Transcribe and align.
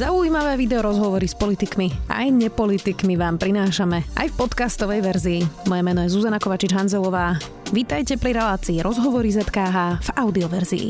Zaujímavé 0.00 0.56
video 0.56 0.80
rozhovory 0.80 1.28
s 1.28 1.36
politikmi 1.36 1.92
aj 2.08 2.32
nepolitikmi 2.32 3.20
vám 3.20 3.36
prinášame 3.36 4.00
aj 4.16 4.32
v 4.32 4.38
podcastovej 4.40 5.04
verzii. 5.04 5.40
Moje 5.68 5.82
meno 5.84 6.00
je 6.00 6.08
Zuzana 6.08 6.40
Kovačič-Hanzelová. 6.40 7.36
Vítajte 7.68 8.16
pri 8.16 8.32
relácii 8.32 8.80
Rozhovory 8.80 9.28
ZKH 9.28 10.00
v 10.00 10.08
audioverzii. 10.16 10.88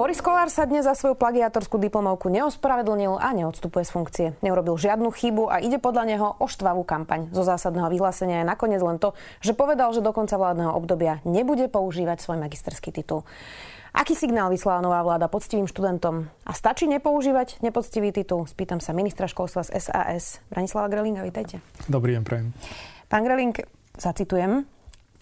Boris 0.00 0.24
Kolár 0.24 0.48
sa 0.48 0.64
dnes 0.64 0.88
za 0.88 0.96
svoju 0.96 1.12
plagiatorskú 1.12 1.76
diplomovku 1.76 2.32
neospravedlnil 2.32 3.20
a 3.20 3.36
neodstupuje 3.36 3.84
z 3.84 3.92
funkcie. 3.92 4.26
Neurobil 4.40 4.72
žiadnu 4.80 5.12
chybu 5.12 5.52
a 5.52 5.60
ide 5.60 5.76
podľa 5.76 6.08
neho 6.08 6.28
o 6.40 6.46
štvavú 6.48 6.88
kampaň. 6.88 7.28
Zo 7.36 7.44
zásadného 7.44 7.92
vyhlásenia 7.92 8.40
je 8.40 8.48
nakoniec 8.48 8.80
len 8.80 8.96
to, 8.96 9.12
že 9.44 9.52
povedal, 9.52 9.92
že 9.92 10.00
do 10.00 10.16
konca 10.16 10.40
vládneho 10.40 10.72
obdobia 10.72 11.20
nebude 11.28 11.68
používať 11.68 12.24
svoj 12.24 12.40
magisterský 12.40 12.96
titul. 12.96 13.28
Aký 13.92 14.16
signál 14.16 14.48
vyslala 14.48 14.80
nová 14.80 15.04
vláda 15.04 15.28
poctivým 15.28 15.68
študentom? 15.68 16.24
A 16.48 16.52
stačí 16.56 16.88
nepoužívať 16.88 17.60
nepoctivý 17.60 18.08
titul? 18.08 18.48
Spýtam 18.48 18.80
sa 18.80 18.96
ministra 18.96 19.28
školstva 19.28 19.68
z 19.68 19.76
SAS. 19.76 20.40
Branislava 20.48 20.88
Grelinga, 20.88 21.20
vítajte. 21.20 21.60
Dobrý 21.92 22.16
deň, 22.16 22.22
prajem. 22.24 22.56
Pán 23.12 23.22
Greling, 23.28 23.52
zacitujem. 24.00 24.64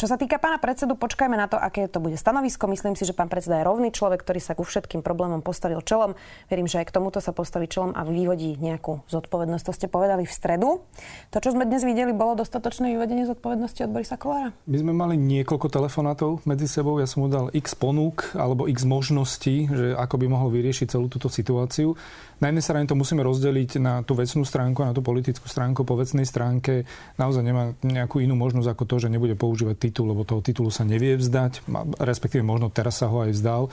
Čo 0.00 0.08
sa 0.08 0.16
týka 0.16 0.40
pána 0.40 0.56
predsedu, 0.56 0.96
počkajme 0.96 1.36
na 1.36 1.44
to, 1.44 1.60
aké 1.60 1.84
to 1.84 2.00
bude 2.00 2.16
stanovisko. 2.16 2.64
Myslím 2.64 2.96
si, 2.96 3.04
že 3.04 3.12
pán 3.12 3.28
predseda 3.28 3.60
je 3.60 3.68
rovný 3.68 3.92
človek, 3.92 4.24
ktorý 4.24 4.40
sa 4.40 4.56
ku 4.56 4.64
všetkým 4.64 5.04
problémom 5.04 5.44
postavil 5.44 5.84
čelom. 5.84 6.16
Verím, 6.48 6.64
že 6.64 6.80
aj 6.80 6.88
k 6.88 6.96
tomuto 6.96 7.20
sa 7.20 7.36
postaví 7.36 7.68
čelom 7.68 7.92
a 7.92 8.00
vyvodí 8.08 8.56
nejakú 8.56 9.04
zodpovednosť. 9.12 9.64
To 9.68 9.76
ste 9.76 9.92
povedali 9.92 10.24
v 10.24 10.32
stredu. 10.32 10.88
To, 11.28 11.36
čo 11.36 11.52
sme 11.52 11.68
dnes 11.68 11.84
videli, 11.84 12.16
bolo 12.16 12.32
dostatočné 12.40 12.96
vyvedenie 12.96 13.28
zodpovednosti 13.28 13.76
od 13.84 13.92
Borisa 13.92 14.16
Kolára? 14.16 14.56
My 14.64 14.80
sme 14.80 14.96
mali 14.96 15.20
niekoľko 15.20 15.68
telefonátov 15.68 16.48
medzi 16.48 16.64
sebou. 16.64 16.96
Ja 16.96 17.04
som 17.04 17.20
mu 17.20 17.28
dal 17.28 17.52
x 17.52 17.76
ponúk 17.76 18.32
alebo 18.32 18.72
x 18.72 18.88
možností, 18.88 19.68
že 19.68 19.92
ako 20.00 20.16
by 20.16 20.26
mohol 20.32 20.48
vyriešiť 20.48 20.96
celú 20.96 21.12
túto 21.12 21.28
situáciu. 21.28 21.92
Na 22.40 22.48
jednej 22.48 22.64
strane 22.64 22.88
to 22.88 22.96
musíme 22.96 23.20
rozdeliť 23.20 23.76
na 23.76 24.00
tú 24.00 24.16
vecnú 24.16 24.48
stránku 24.48 24.80
a 24.80 24.88
na 24.88 24.96
tú 24.96 25.04
politickú 25.04 25.44
stránku. 25.44 25.84
Po 25.84 25.92
vecnej 25.92 26.24
stránke 26.24 26.88
naozaj 27.20 27.44
nemá 27.44 27.76
nejakú 27.84 28.24
inú 28.24 28.32
možnosť 28.32 28.72
ako 28.72 28.88
to, 28.88 28.96
že 28.96 29.12
nebude 29.12 29.36
používať 29.36 29.89
titul, 29.90 30.14
lebo 30.14 30.22
toho 30.22 30.38
titulu 30.38 30.70
sa 30.70 30.86
nevie 30.86 31.18
vzdať, 31.18 31.66
respektíve 31.98 32.46
možno 32.46 32.70
teraz 32.70 33.02
sa 33.02 33.10
ho 33.10 33.26
aj 33.26 33.34
vzdal. 33.34 33.66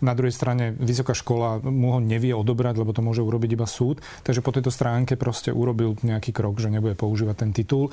Na 0.00 0.16
druhej 0.16 0.32
strane 0.32 0.72
vysoká 0.78 1.12
škola 1.12 1.60
mu 1.60 1.92
ho 1.92 2.00
nevie 2.00 2.32
odobrať, 2.32 2.80
lebo 2.80 2.96
to 2.96 3.04
môže 3.04 3.20
urobiť 3.20 3.60
iba 3.60 3.68
súd. 3.68 4.00
Takže 4.24 4.40
po 4.40 4.54
tejto 4.54 4.72
stránke 4.72 5.20
proste 5.20 5.52
urobil 5.52 6.00
nejaký 6.00 6.32
krok, 6.32 6.56
že 6.62 6.72
nebude 6.72 6.96
používať 6.96 7.36
ten 7.44 7.50
titul. 7.52 7.92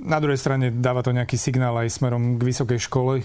Na 0.00 0.16
druhej 0.16 0.40
strane 0.40 0.72
dáva 0.72 1.04
to 1.04 1.12
nejaký 1.12 1.36
signál 1.36 1.76
aj 1.76 1.92
smerom 1.92 2.40
k 2.40 2.42
vysokej 2.48 2.80
škole. 2.80 3.20
E, 3.20 3.24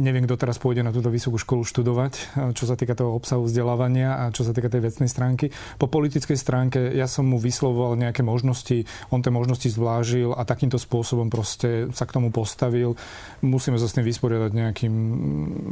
neviem, 0.00 0.24
kto 0.24 0.40
teraz 0.40 0.56
pôjde 0.56 0.80
na 0.80 0.88
túto 0.88 1.12
vysokú 1.12 1.36
školu 1.36 1.68
študovať, 1.68 2.12
e, 2.16 2.22
čo 2.56 2.64
sa 2.64 2.80
týka 2.80 2.96
toho 2.96 3.12
obsahu 3.12 3.44
vzdelávania 3.44 4.24
a 4.24 4.32
čo 4.32 4.40
sa 4.40 4.56
týka 4.56 4.72
tej 4.72 4.88
vecnej 4.88 5.12
stránky. 5.12 5.52
Po 5.76 5.84
politickej 5.84 6.38
stránke 6.40 6.80
ja 6.96 7.04
som 7.04 7.28
mu 7.28 7.36
vyslovoval 7.36 8.00
nejaké 8.00 8.24
možnosti, 8.24 8.88
on 9.12 9.20
tie 9.20 9.28
možnosti 9.28 9.68
zvlážil 9.68 10.32
a 10.32 10.48
takýmto 10.48 10.80
spôsobom 10.80 11.28
proste 11.28 11.92
sa 11.92 12.08
k 12.08 12.16
tomu 12.16 12.32
postavil. 12.32 12.96
Musíme 13.44 13.76
sa 13.76 13.84
s 13.84 13.92
tým 14.00 14.08
vysporiadať 14.08 14.56
nejakým 14.56 14.94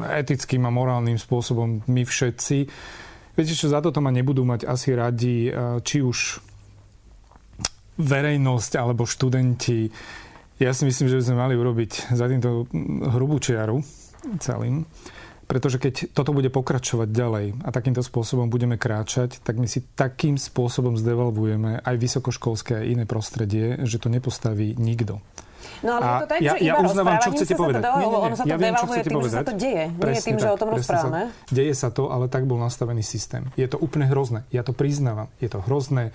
etickým 0.05 0.69
a 0.69 0.75
morálnym 0.75 1.17
spôsobom 1.17 1.80
my 1.89 2.02
všetci. 2.05 2.58
Viete 3.41 3.56
čo, 3.56 3.73
za 3.73 3.80
toto 3.80 4.05
ma 4.05 4.12
nebudú 4.12 4.45
mať 4.45 4.69
asi 4.69 4.92
radi, 4.92 5.48
e, 5.48 5.80
či 5.80 6.05
už 6.05 6.45
verejnosť 7.99 8.73
alebo 8.79 9.05
študenti. 9.05 9.91
Ja 10.59 10.75
si 10.75 10.87
myslím, 10.87 11.11
že 11.11 11.19
by 11.19 11.25
sme 11.27 11.37
mali 11.37 11.55
urobiť 11.55 12.15
za 12.15 12.27
týmto 12.31 12.71
hrubú 13.15 13.39
čiaru 13.43 13.83
celým. 14.39 14.87
Pretože 15.49 15.81
keď 15.81 16.13
toto 16.13 16.37
bude 16.37 16.53
pokračovať 16.53 17.09
ďalej 17.09 17.47
a 17.65 17.73
takýmto 17.73 18.05
spôsobom 18.05 18.53
budeme 18.53 18.77
kráčať, 18.77 19.41
tak 19.41 19.57
my 19.57 19.65
si 19.65 19.81
takým 19.97 20.37
spôsobom 20.37 21.01
zdevalvujeme 21.01 21.81
aj 21.81 21.97
vysokoškolské 21.97 22.77
a 22.77 22.85
iné 22.85 23.09
prostredie, 23.09 23.81
že 23.89 23.97
to 23.97 24.13
nepostaví 24.13 24.77
nikto. 24.77 25.25
No 25.81 25.97
ale 25.97 26.05
a 26.05 26.08
je 26.11 26.20
to 26.20 26.29
tak, 26.29 26.39
ja, 26.45 26.53
že 26.53 26.57
ja 26.61 26.73
iba 26.77 26.85
uznávam, 26.85 27.17
čo 27.23 27.31
chcete 27.33 27.55
povedať. 27.57 27.81
To, 27.81 27.97
nie, 27.97 28.05
nie. 28.05 28.19
Ono 28.19 28.37
sa 28.37 28.45
to 28.45 28.48
ja 28.48 28.57
viem, 28.61 28.75
čo 28.77 28.87
chcete 28.92 29.08
tým, 29.08 29.17
povedať. 29.17 29.33
že 29.33 29.39
sa 29.41 29.48
to 29.48 29.55
deje. 29.57 29.85
Presne 29.89 30.13
nie 30.13 30.20
tým, 30.20 30.37
tak, 30.37 30.42
že 30.42 30.48
o 30.48 30.58
tom 30.58 30.69
rozprávame. 30.69 31.20
Sa, 31.25 31.55
deje 31.55 31.73
sa 31.73 31.89
to, 31.89 32.03
ale 32.13 32.25
tak 32.29 32.42
bol 32.45 32.58
nastavený 32.61 33.03
systém. 33.07 33.42
Je 33.57 33.69
to 33.73 33.81
úplne 33.81 34.05
hrozné. 34.05 34.45
Ja 34.53 34.61
to 34.61 34.77
priznávam. 34.77 35.33
Je 35.41 35.48
to 35.48 35.64
hrozné 35.64 36.13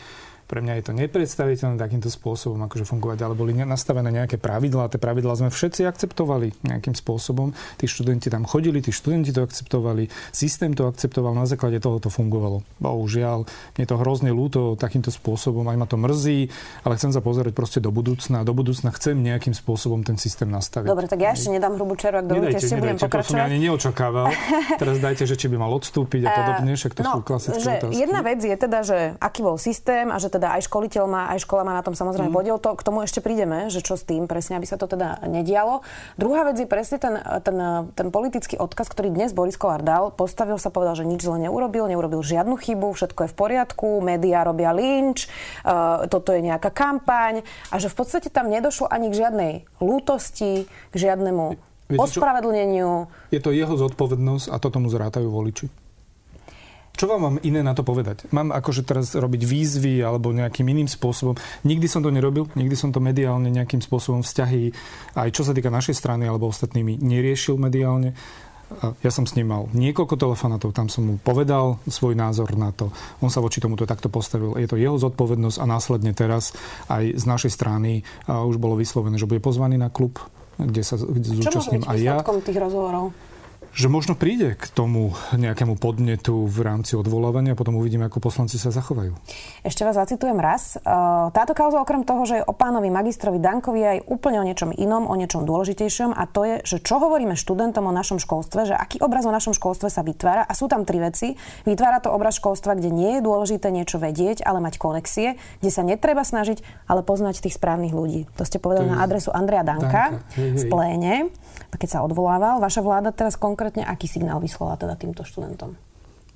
pre 0.54 0.62
mňa 0.62 0.78
je 0.78 0.86
to 0.86 0.94
nepredstaviteľné 0.94 1.82
takýmto 1.82 2.14
spôsobom 2.14 2.62
akože 2.70 2.86
fungovať, 2.86 3.26
ale 3.26 3.34
boli 3.34 3.58
nastavené 3.58 4.14
nejaké 4.14 4.38
pravidlá. 4.38 4.86
Tie 4.86 5.02
pravidlá 5.02 5.34
sme 5.34 5.50
všetci 5.50 5.82
akceptovali 5.90 6.54
nejakým 6.62 6.94
spôsobom. 6.94 7.58
Tí 7.82 7.90
študenti 7.90 8.30
tam 8.30 8.46
chodili, 8.46 8.78
tí 8.86 8.94
študenti 8.94 9.34
to 9.34 9.42
akceptovali, 9.42 10.14
systém 10.30 10.78
to 10.78 10.86
akceptoval, 10.86 11.34
na 11.34 11.50
základe 11.50 11.82
toho 11.82 11.98
to 11.98 12.14
fungovalo. 12.14 12.62
Bohužiaľ, 12.78 13.50
je 13.82 13.90
to 13.90 13.98
hrozne 13.98 14.30
ľúto 14.30 14.78
takýmto 14.78 15.10
spôsobom, 15.10 15.66
aj 15.74 15.78
ma 15.82 15.90
to 15.90 15.98
mrzí, 15.98 16.54
ale 16.86 17.02
chcem 17.02 17.10
sa 17.10 17.26
pozerať 17.26 17.58
proste 17.58 17.82
do 17.82 17.90
budúcna. 17.90 18.46
Do 18.46 18.54
budúcna 18.54 18.94
chcem 18.94 19.18
nejakým 19.18 19.58
spôsobom 19.58 20.06
ten 20.06 20.22
systém 20.22 20.54
nastaviť. 20.54 20.86
Dobre, 20.86 21.10
tak 21.10 21.18
ja 21.18 21.34
ešte 21.34 21.50
nedám 21.50 21.82
hrubú 21.82 21.98
čeru, 21.98 22.22
ak 22.22 22.30
dovolíte, 22.30 22.62
ešte 22.62 22.78
budem 22.78 23.02
pokračovať. 23.02 23.26
To 23.26 23.34
som 23.34 23.42
ja 23.42 23.50
ani 23.50 23.58
neočakával. 23.58 24.30
Teraz 24.78 25.02
dajte, 25.02 25.26
že 25.26 25.34
či 25.34 25.50
by 25.50 25.58
mal 25.58 25.74
odstúpiť 25.74 26.22
a 26.28 26.30
podobne, 26.30 26.78
však 26.78 26.94
to 26.94 27.02
no, 27.02 27.10
sú 27.10 27.20
klasické 27.26 27.58
otázky. 27.82 27.98
Jedna 27.98 28.22
vec 28.22 28.38
je 28.46 28.54
teda, 28.54 28.80
že 28.86 28.98
aký 29.18 29.42
bol 29.42 29.58
systém 29.58 30.14
a 30.14 30.22
že 30.22 30.30
teda 30.30 30.43
aj 30.52 30.68
školiteľ 30.68 31.04
má, 31.08 31.22
aj 31.32 31.48
škola 31.48 31.64
má 31.64 31.74
na 31.78 31.84
tom 31.86 31.96
samozrejme 31.96 32.28
mm. 32.32 32.38
podiel. 32.38 32.58
To, 32.60 32.76
k 32.76 32.84
tomu 32.84 33.06
ešte 33.06 33.24
prídeme, 33.24 33.72
že 33.72 33.80
čo 33.80 33.96
s 33.96 34.04
tým 34.04 34.28
presne, 34.28 34.60
aby 34.60 34.68
sa 34.68 34.76
to 34.76 34.90
teda 34.90 35.24
nedialo. 35.30 35.86
Druhá 36.20 36.44
vec 36.44 36.60
je 36.60 36.68
presne 36.68 37.00
ten, 37.00 37.16
ten, 37.46 37.58
ten 37.96 38.08
politický 38.12 38.60
odkaz, 38.60 38.92
ktorý 38.92 39.14
dnes 39.14 39.32
Boris 39.32 39.56
Kolár 39.56 39.86
dal. 39.86 40.12
Postavil 40.12 40.60
sa, 40.60 40.74
povedal, 40.74 41.00
že 41.00 41.08
nič 41.08 41.24
zle 41.24 41.40
neurobil, 41.40 41.88
neurobil 41.88 42.20
žiadnu 42.26 42.60
chybu, 42.60 42.92
všetko 42.98 43.28
je 43.28 43.30
v 43.32 43.36
poriadku, 43.36 43.90
médiá 44.04 44.44
robia 44.44 44.74
lynč, 44.74 45.30
uh, 45.64 46.10
toto 46.10 46.34
je 46.34 46.42
nejaká 46.44 46.74
kampaň 46.74 47.46
a 47.70 47.76
že 47.78 47.92
v 47.92 47.96
podstate 47.96 48.28
tam 48.34 48.50
nedošlo 48.50 48.90
ani 48.90 49.14
k 49.14 49.20
žiadnej 49.24 49.54
lútosti, 49.78 50.66
k 50.66 50.96
žiadnemu 50.96 51.56
Viete, 51.92 52.00
ospravedlneniu. 52.00 53.12
Je 53.30 53.44
to 53.44 53.52
jeho 53.52 53.76
zodpovednosť 53.76 54.50
a 54.50 54.56
toto 54.58 54.80
mu 54.80 54.88
zrátajú 54.88 55.28
voliči. 55.28 55.83
Čo 56.94 57.10
vám 57.10 57.22
mám 57.26 57.38
iné 57.42 57.66
na 57.66 57.74
to 57.74 57.82
povedať? 57.82 58.30
Mám 58.30 58.54
akože 58.54 58.86
teraz 58.86 59.18
robiť 59.18 59.42
výzvy 59.50 60.06
alebo 60.06 60.30
nejakým 60.30 60.70
iným 60.70 60.86
spôsobom. 60.86 61.34
Nikdy 61.66 61.90
som 61.90 62.06
to 62.06 62.14
nerobil, 62.14 62.46
nikdy 62.54 62.78
som 62.78 62.94
to 62.94 63.02
mediálne 63.02 63.50
nejakým 63.50 63.82
spôsobom 63.82 64.22
vzťahy, 64.22 64.70
aj 65.18 65.30
čo 65.34 65.42
sa 65.42 65.58
týka 65.58 65.74
našej 65.74 65.98
strany 65.98 66.30
alebo 66.30 66.54
ostatnými, 66.54 67.02
neriešil 67.02 67.58
mediálne. 67.58 68.14
Ja 69.06 69.14
som 69.14 69.30
s 69.30 69.38
ním 69.38 69.54
mal 69.54 69.70
niekoľko 69.74 70.18
telefonátov, 70.18 70.74
tam 70.74 70.90
som 70.90 71.06
mu 71.06 71.16
povedal 71.22 71.78
svoj 71.86 72.18
názor 72.18 72.54
na 72.58 72.74
to. 72.74 72.90
On 73.22 73.30
sa 73.30 73.38
voči 73.38 73.62
tomuto 73.62 73.86
takto 73.86 74.10
postavil. 74.10 74.58
Je 74.58 74.66
to 74.66 74.78
jeho 74.78 74.98
zodpovednosť 74.98 75.62
a 75.62 75.66
následne 75.70 76.14
teraz 76.14 76.58
aj 76.90 77.14
z 77.18 77.26
našej 77.26 77.52
strany 77.54 78.02
už 78.26 78.58
bolo 78.58 78.74
vyslovené, 78.74 79.22
že 79.22 79.30
bude 79.30 79.42
pozvaný 79.42 79.78
na 79.78 79.94
klub, 79.94 80.18
kde 80.62 80.82
sa 80.86 80.98
kde 80.98 81.42
zúčastním 81.42 81.86
aj 81.86 81.98
ja. 82.02 82.18
Čo 82.22 82.38
tých 82.42 82.62
rozhovorov? 82.62 83.33
Že 83.74 83.90
možno 83.90 84.14
príde 84.14 84.54
k 84.54 84.66
tomu 84.70 85.18
nejakému 85.34 85.82
podnetu 85.82 86.46
v 86.46 86.58
rámci 86.62 86.94
odvolávania 86.94 87.58
a 87.58 87.60
potom 87.60 87.82
uvidíme, 87.82 88.06
ako 88.06 88.22
poslanci 88.22 88.62
sa 88.62 88.70
zachovajú. 88.70 89.18
Ešte 89.66 89.82
vás 89.82 89.98
zacitujem 89.98 90.38
raz. 90.38 90.78
E, 90.78 90.86
táto 91.34 91.58
kauza 91.58 91.82
okrem 91.82 92.06
toho, 92.06 92.22
že 92.30 92.36
je 92.42 92.46
o 92.46 92.54
pánovi 92.54 92.94
magistrovi 92.94 93.42
Dankovi 93.42 93.82
aj 93.82 93.98
úplne 94.06 94.38
o 94.38 94.46
niečom 94.46 94.70
inom, 94.78 95.10
o 95.10 95.18
niečom 95.18 95.50
dôležitejšom 95.50 96.14
a 96.14 96.24
to 96.30 96.46
je, 96.46 96.56
že 96.62 96.78
čo 96.86 97.02
hovoríme 97.02 97.34
študentom 97.34 97.90
o 97.90 97.94
našom 97.94 98.22
školstve, 98.22 98.70
že 98.70 98.78
aký 98.78 99.02
obraz 99.02 99.26
o 99.26 99.34
našom 99.34 99.58
školstve 99.58 99.90
sa 99.90 100.06
vytvára 100.06 100.46
a 100.46 100.54
sú 100.54 100.70
tam 100.70 100.86
tri 100.86 101.02
veci. 101.02 101.34
Vytvára 101.66 101.98
to 101.98 102.14
obraz 102.14 102.38
školstva, 102.38 102.78
kde 102.78 102.94
nie 102.94 103.18
je 103.18 103.26
dôležité 103.26 103.74
niečo 103.74 103.98
vedieť, 103.98 104.46
ale 104.46 104.62
mať 104.62 104.78
konexie, 104.78 105.42
kde 105.66 105.72
sa 105.74 105.82
netreba 105.82 106.22
snažiť, 106.22 106.62
ale 106.86 107.02
poznať 107.02 107.42
tých 107.42 107.58
správnych 107.58 107.98
ľudí. 107.98 108.30
To 108.38 108.46
ste 108.46 108.62
povedali 108.62 108.86
to 108.86 108.94
na 108.94 109.02
adresu 109.02 109.34
Andrea 109.34 109.66
Danka, 109.66 110.14
Danka. 110.14 110.38
Hej, 110.38 110.50
hej. 110.54 110.58
v 110.62 110.64
pléne, 110.70 111.14
keď 111.74 111.90
sa 111.90 112.04
odvolával. 112.06 112.64
Vaša 112.64 112.82
vláda 112.86 113.16
teraz 113.16 113.40
konkrétne 113.40 113.84
aký 113.84 114.06
signál 114.10 114.40
vyslala 114.40 114.78
teda 114.78 114.96
týmto 114.98 115.26
študentom? 115.26 115.76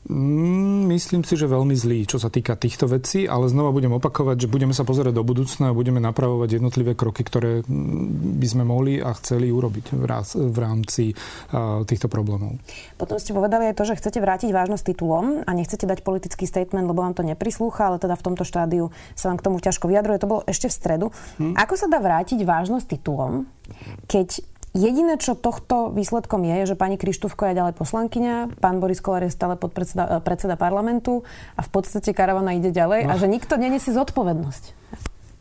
Mm, 0.07 0.87
myslím 0.87 1.27
si, 1.27 1.35
že 1.35 1.51
veľmi 1.51 1.75
zlý, 1.75 2.07
čo 2.07 2.15
sa 2.15 2.31
týka 2.31 2.55
týchto 2.55 2.87
vecí, 2.87 3.27
ale 3.27 3.51
znova 3.51 3.75
budem 3.75 3.91
opakovať, 3.91 4.47
že 4.47 4.51
budeme 4.51 4.71
sa 4.71 4.87
pozerať 4.87 5.11
do 5.11 5.23
budúcna 5.27 5.71
a 5.71 5.75
budeme 5.75 5.99
napravovať 5.99 6.49
jednotlivé 6.59 6.95
kroky, 6.95 7.27
ktoré 7.27 7.59
mm, 7.59 8.39
by 8.39 8.47
sme 8.47 8.63
mohli 8.63 9.03
a 9.03 9.11
chceli 9.19 9.51
urobiť 9.51 9.99
v 10.31 10.57
rámci 10.57 11.11
týchto 11.83 12.07
problémov. 12.07 12.55
Potom 12.95 13.19
ste 13.19 13.35
povedali 13.35 13.67
aj 13.67 13.75
to, 13.75 13.83
že 13.83 13.99
chcete 13.99 14.23
vrátiť 14.23 14.55
vážnosť 14.55 14.95
titulom 14.95 15.43
a 15.43 15.51
nechcete 15.51 15.83
dať 15.83 15.99
politický 16.07 16.47
statement, 16.47 16.87
lebo 16.87 17.03
vám 17.03 17.11
to 17.11 17.27
neprislúcha, 17.27 17.91
ale 17.91 17.99
teda 17.99 18.15
v 18.15 18.25
tomto 18.31 18.47
štádiu 18.47 18.95
sa 19.11 19.27
vám 19.27 19.43
k 19.43 19.45
tomu 19.51 19.59
ťažko 19.59 19.91
vyjadruje. 19.91 20.23
To 20.23 20.31
bolo 20.31 20.41
ešte 20.47 20.71
v 20.71 20.77
stredu. 20.77 21.07
Hm? 21.35 21.59
Ako 21.59 21.75
sa 21.75 21.91
dá 21.91 21.99
vrátiť 21.99 22.39
vážnosť 22.47 22.85
titulom, 22.95 23.43
keď 24.07 24.39
Jediné, 24.75 25.15
čo 25.17 25.33
tohto 25.33 25.89
výsledkom 25.95 26.43
je, 26.43 26.55
je, 26.63 26.65
že 26.73 26.79
pani 26.79 26.99
Krištúfko 26.99 27.47
je 27.49 27.57
ďalej 27.57 27.73
poslankyňa, 27.79 28.59
pán 28.59 28.83
Boris 28.83 28.99
Kolár 28.99 29.23
je 29.23 29.31
stále 29.31 29.55
podpredseda, 29.55 30.03
eh, 30.05 30.19
predseda 30.19 30.59
parlamentu 30.59 31.23
a 31.55 31.61
v 31.63 31.69
podstate 31.71 32.11
karavana 32.11 32.53
ide 32.53 32.75
ďalej 32.75 33.07
no. 33.07 33.09
a 33.09 33.13
že 33.15 33.31
nikto 33.31 33.55
neniesie 33.55 33.95
zodpovednosť. 33.95 34.75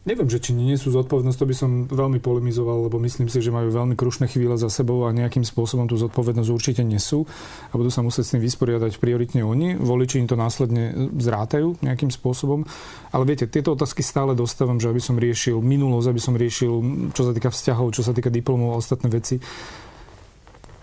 Neviem, 0.07 0.31
že 0.31 0.39
či 0.39 0.55
nie 0.55 0.79
sú 0.79 0.95
zodpovednosť, 0.95 1.35
to 1.35 1.51
by 1.51 1.57
som 1.59 1.71
veľmi 1.91 2.23
polemizoval, 2.23 2.87
lebo 2.87 3.03
myslím 3.03 3.27
si, 3.27 3.43
že 3.43 3.51
majú 3.51 3.75
veľmi 3.75 3.99
krušné 3.99 4.31
chvíle 4.31 4.55
za 4.55 4.71
sebou 4.71 5.03
a 5.03 5.11
nejakým 5.11 5.43
spôsobom 5.43 5.91
tú 5.91 5.99
zodpovednosť 5.99 6.47
určite 6.55 6.87
nesú 6.87 7.27
a 7.69 7.75
budú 7.75 7.91
sa 7.91 8.07
musieť 8.07 8.23
s 8.23 8.33
tým 8.39 8.43
vysporiadať 8.47 9.03
prioritne 9.03 9.43
oni. 9.43 9.75
Voliči 9.75 10.23
im 10.23 10.31
to 10.31 10.39
následne 10.39 11.11
zrátajú 11.19 11.83
nejakým 11.83 12.15
spôsobom. 12.15 12.63
Ale 13.11 13.27
viete, 13.27 13.51
tieto 13.51 13.75
otázky 13.75 14.07
stále 14.07 14.39
dostávam, 14.39 14.79
že 14.79 14.95
aby 14.95 15.03
som 15.03 15.19
riešil 15.19 15.59
minulosť, 15.59 16.07
aby 16.07 16.23
som 16.23 16.39
riešil, 16.39 16.73
čo 17.11 17.27
sa 17.27 17.35
týka 17.35 17.51
vzťahov, 17.51 17.91
čo 17.91 18.07
sa 18.07 18.15
týka 18.15 18.31
diplomov 18.31 18.79
a 18.79 18.81
ostatné 18.81 19.11
veci. 19.11 19.43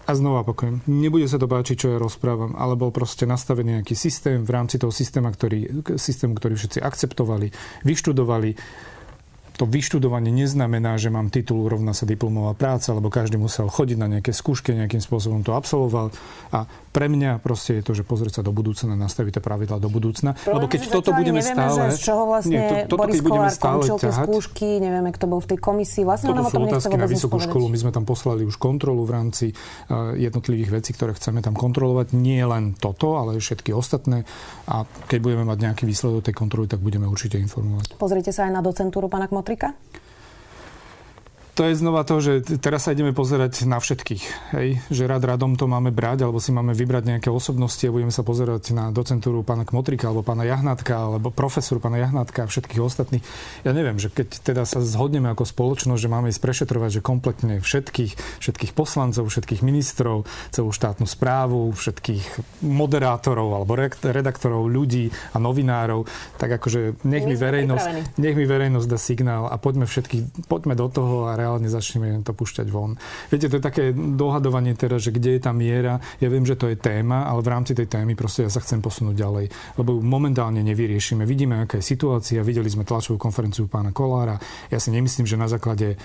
A 0.03 0.19
znova 0.19 0.43
opakujem, 0.43 0.83
nebude 0.83 1.31
sa 1.31 1.39
to 1.39 1.47
páčiť, 1.47 1.75
čo 1.79 1.87
ja 1.95 1.97
rozprávam, 1.97 2.59
ale 2.59 2.75
bol 2.75 2.91
proste 2.91 3.23
nastavený 3.23 3.79
nejaký 3.79 3.95
systém 3.95 4.43
v 4.43 4.51
rámci 4.51 4.75
toho 4.75 4.91
systému, 4.91 5.31
ktorý, 5.31 5.87
systému, 5.95 6.35
ktorý 6.35 6.59
všetci 6.59 6.83
akceptovali, 6.83 7.47
vyštudovali 7.87 8.51
to 9.53 9.69
vyštudovanie 9.69 10.33
neznamená, 10.33 10.97
že 10.97 11.13
mám 11.13 11.29
titul 11.29 11.69
rovná 11.69 11.93
sa 11.93 12.09
diplomová 12.09 12.57
práca, 12.57 12.89
lebo 12.93 13.13
každý 13.13 13.37
musel 13.37 13.69
chodiť 13.69 13.97
na 14.01 14.07
nejaké 14.09 14.33
skúšky, 14.33 14.73
nejakým 14.73 15.01
spôsobom 15.01 15.45
to 15.45 15.53
absolvoval. 15.53 16.09
A 16.49 16.65
pre 16.93 17.09
mňa 17.09 17.41
proste 17.41 17.81
je 17.81 17.83
to, 17.85 17.93
že 17.97 18.05
pozrieť 18.05 18.41
sa 18.41 18.43
do 18.45 18.53
budúcna, 18.53 18.93
nastaviť 18.93 19.37
tie 19.37 19.43
pravidla 19.45 19.81
do 19.81 19.89
budúcna. 19.89 20.37
Problém, 20.37 20.53
lebo 20.57 20.65
keď 20.69 20.81
toto 20.89 21.09
budeme 21.13 21.41
nevieme, 21.41 21.57
stále... 21.57 21.79
Že 21.89 21.97
z 21.97 22.01
čoho 22.01 22.23
vlastne 22.29 22.53
nie, 22.53 22.69
to, 22.85 22.97
toto, 22.97 22.99
Boris 23.01 23.21
Kolár 23.21 23.53
končil 23.57 23.95
tie 23.97 24.13
skúšky, 24.13 24.69
nevieme, 24.77 25.09
kto 25.09 25.25
bol 25.25 25.39
v 25.41 25.47
tej 25.53 25.59
komisii. 25.61 26.03
Vlastne 26.05 26.33
toto 26.33 26.49
sú 26.49 26.57
otázky 26.61 26.95
na 26.97 27.09
vysokú 27.09 27.37
školu. 27.41 27.65
My 27.69 27.77
sme 27.81 27.91
tam 27.93 28.05
poslali 28.05 28.45
už 28.45 28.61
kontrolu 28.61 29.05
v 29.05 29.11
rámci 29.13 29.45
uh, 29.53 30.13
jednotlivých 30.13 30.69
vecí, 30.81 30.93
ktoré 30.93 31.17
chceme 31.17 31.41
tam 31.41 31.57
kontrolovať. 31.57 32.13
Nie 32.13 32.45
len 32.45 32.77
toto, 32.77 33.17
ale 33.17 33.41
všetky 33.41 33.73
ostatné. 33.73 34.25
A 34.69 34.85
keď 35.09 35.19
budeme 35.21 35.45
mať 35.49 35.57
nejaký 35.65 35.83
výsledok 35.89 36.29
tej 36.29 36.35
kontroly, 36.37 36.69
tak 36.69 36.77
budeme 36.77 37.09
určite 37.09 37.41
informovať. 37.41 37.97
Pozrite 37.97 38.29
sa 38.29 38.45
aj 38.45 38.53
na 38.53 38.61
docentúru 38.61 39.09
pána 39.09 39.25
Kmotrika. 39.43 39.73
To 41.53 41.69
je 41.69 41.77
znova 41.77 42.01
to, 42.01 42.17
že 42.17 42.57
teraz 42.57 42.89
sa 42.89 42.97
ideme 42.97 43.13
pozerať 43.13 43.69
na 43.69 43.77
všetkých. 43.77 44.23
Hej? 44.57 44.81
Že 44.89 45.03
rad 45.05 45.21
radom 45.21 45.53
to 45.53 45.69
máme 45.69 45.93
brať, 45.93 46.25
alebo 46.25 46.41
si 46.41 46.49
máme 46.49 46.73
vybrať 46.73 47.05
nejaké 47.05 47.29
osobnosti 47.29 47.85
a 47.85 47.93
budeme 47.93 48.09
sa 48.09 48.25
pozerať 48.25 48.73
na 48.73 48.89
docentúru 48.89 49.45
pána 49.45 49.61
Kmotrika, 49.61 50.09
alebo 50.09 50.25
pána 50.25 50.49
Jahnátka, 50.49 50.97
alebo 50.97 51.29
profesoru 51.29 51.77
pána 51.77 52.01
Jahnátka 52.01 52.45
a 52.45 52.49
všetkých 52.49 52.81
ostatných. 52.81 53.21
Ja 53.61 53.69
neviem, 53.77 54.01
že 54.01 54.09
keď 54.09 54.41
teda 54.41 54.65
sa 54.65 54.81
zhodneme 54.81 55.29
ako 55.29 55.45
spoločnosť, 55.45 56.01
že 56.01 56.09
máme 56.09 56.33
ísť 56.33 56.41
prešetrovať, 56.41 56.89
že 56.89 57.05
kompletne 57.05 57.61
všetkých, 57.61 58.41
všetkých 58.41 58.73
poslancov, 58.73 59.29
všetkých 59.29 59.61
ministrov, 59.61 60.25
celú 60.49 60.73
štátnu 60.73 61.05
správu, 61.05 61.69
všetkých 61.69 62.65
moderátorov 62.65 63.61
alebo 63.61 63.77
redaktorov, 64.01 64.73
ľudí 64.73 65.13
a 65.33 65.37
novinárov, 65.37 66.09
tak 66.41 66.57
akože 66.57 67.05
nech 67.05 67.29
mi 67.29 67.37
verejnosť, 67.37 68.17
nech 68.17 68.33
mi 68.33 68.49
verejnosť 68.49 68.87
dá 68.89 68.97
signál 68.97 69.45
a 69.53 69.61
poďme 69.61 69.85
všetkých, 69.85 70.49
poďme 70.49 70.73
do 70.73 70.89
toho 70.89 71.29
a 71.29 71.42
reálne 71.43 71.67
začneme 71.67 72.23
to 72.23 72.31
púšťať 72.31 72.67
von. 72.71 72.95
Viete, 73.27 73.51
to 73.51 73.59
je 73.59 73.63
také 73.63 73.83
dohadovanie 73.91 74.73
teraz, 74.79 75.03
že 75.03 75.11
kde 75.11 75.35
je 75.35 75.41
tá 75.43 75.51
miera. 75.51 75.99
Ja 76.23 76.31
viem, 76.31 76.47
že 76.47 76.55
to 76.55 76.71
je 76.71 76.79
téma, 76.79 77.27
ale 77.27 77.43
v 77.43 77.51
rámci 77.51 77.75
tej 77.75 77.91
témy 77.91 78.15
proste 78.15 78.47
ja 78.47 78.51
sa 78.51 78.63
chcem 78.63 78.79
posunúť 78.79 79.15
ďalej, 79.19 79.45
lebo 79.75 79.99
momentálne 79.99 80.63
nevyriešime. 80.63 81.27
Vidíme, 81.27 81.67
aká 81.67 81.83
je 81.83 81.85
situácia, 81.85 82.39
videli 82.39 82.71
sme 82.71 82.87
tlačovú 82.87 83.19
konferenciu 83.19 83.67
pána 83.67 83.91
Kolára. 83.91 84.39
Ja 84.71 84.79
si 84.79 84.89
nemyslím, 84.95 85.27
že 85.27 85.35
na 85.35 85.51
základe 85.51 85.99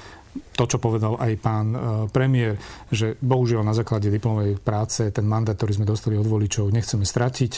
to, 0.55 0.65
čo 0.69 0.79
povedal 0.79 1.17
aj 1.19 1.33
pán 1.41 1.67
e, 1.73 1.79
premiér, 2.13 2.61
že 2.93 3.17
bohužiaľ 3.19 3.65
na 3.65 3.75
základe 3.75 4.13
diplomovej 4.13 4.61
práce 4.61 5.09
ten 5.11 5.25
mandát, 5.25 5.57
ktorý 5.57 5.83
sme 5.83 5.87
dostali 5.89 6.15
od 6.15 6.29
voličov, 6.29 6.71
nechceme 6.71 7.03
stratiť 7.03 7.53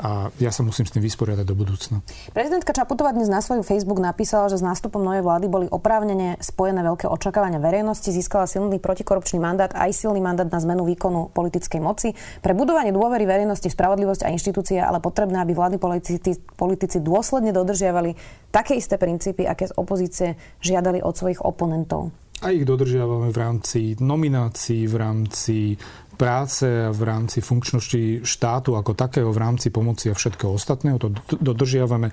a 0.00 0.32
ja 0.40 0.48
sa 0.48 0.64
musím 0.64 0.88
s 0.88 0.96
tým 0.96 1.04
vysporiadať 1.04 1.44
do 1.44 1.52
budúcna. 1.52 2.00
Prezidentka 2.32 2.72
Čaputová 2.72 3.12
dnes 3.12 3.28
na 3.28 3.44
svoj 3.44 3.60
Facebook 3.60 4.00
napísala, 4.00 4.48
že 4.48 4.56
s 4.56 4.64
nástupom 4.64 5.04
novej 5.04 5.20
vlády 5.20 5.46
boli 5.52 5.66
oprávnene 5.68 6.40
spojené 6.40 6.80
veľké 6.80 7.04
očakávania 7.04 7.60
verejnosti, 7.60 8.08
získala 8.08 8.48
silný 8.48 8.80
protikorupčný 8.80 9.36
mandát 9.36 9.68
aj 9.76 9.92
silný 9.92 10.24
mandát 10.24 10.48
na 10.48 10.56
zmenu 10.56 10.88
výkonu 10.88 11.28
politickej 11.36 11.80
moci. 11.84 12.16
Pre 12.40 12.56
budovanie 12.56 12.96
dôvery 12.96 13.28
verejnosti 13.28 13.68
v 13.68 13.76
spravodlivosť 13.76 14.24
a 14.24 14.32
inštitúcie 14.32 14.80
ale 14.80 15.04
potrebné, 15.04 15.44
aby 15.44 15.52
vládni 15.52 15.76
politici, 15.76 16.40
politici 16.56 17.04
dôsledne 17.04 17.52
dodržiavali 17.52 18.16
také 18.48 18.80
isté 18.80 18.96
princípy, 18.96 19.44
aké 19.44 19.68
z 19.68 19.76
opozície 19.76 20.40
žiadali 20.64 21.04
od 21.04 21.12
svojich 21.12 21.44
oponentov. 21.44 22.08
A 22.40 22.56
ich 22.56 22.64
dodržiavame 22.64 23.28
v 23.28 23.36
rámci 23.36 23.80
nominácií, 24.00 24.88
v 24.88 24.96
rámci 24.96 25.76
práce 26.20 26.68
v 26.92 27.00
rámci 27.00 27.40
funkčnosti 27.40 28.20
štátu 28.28 28.76
ako 28.76 28.92
takého, 28.92 29.32
v 29.32 29.40
rámci 29.40 29.72
pomoci 29.72 30.12
a 30.12 30.14
všetkého 30.14 30.52
ostatného. 30.52 31.00
To 31.00 31.08
dodržiavame 31.40 32.12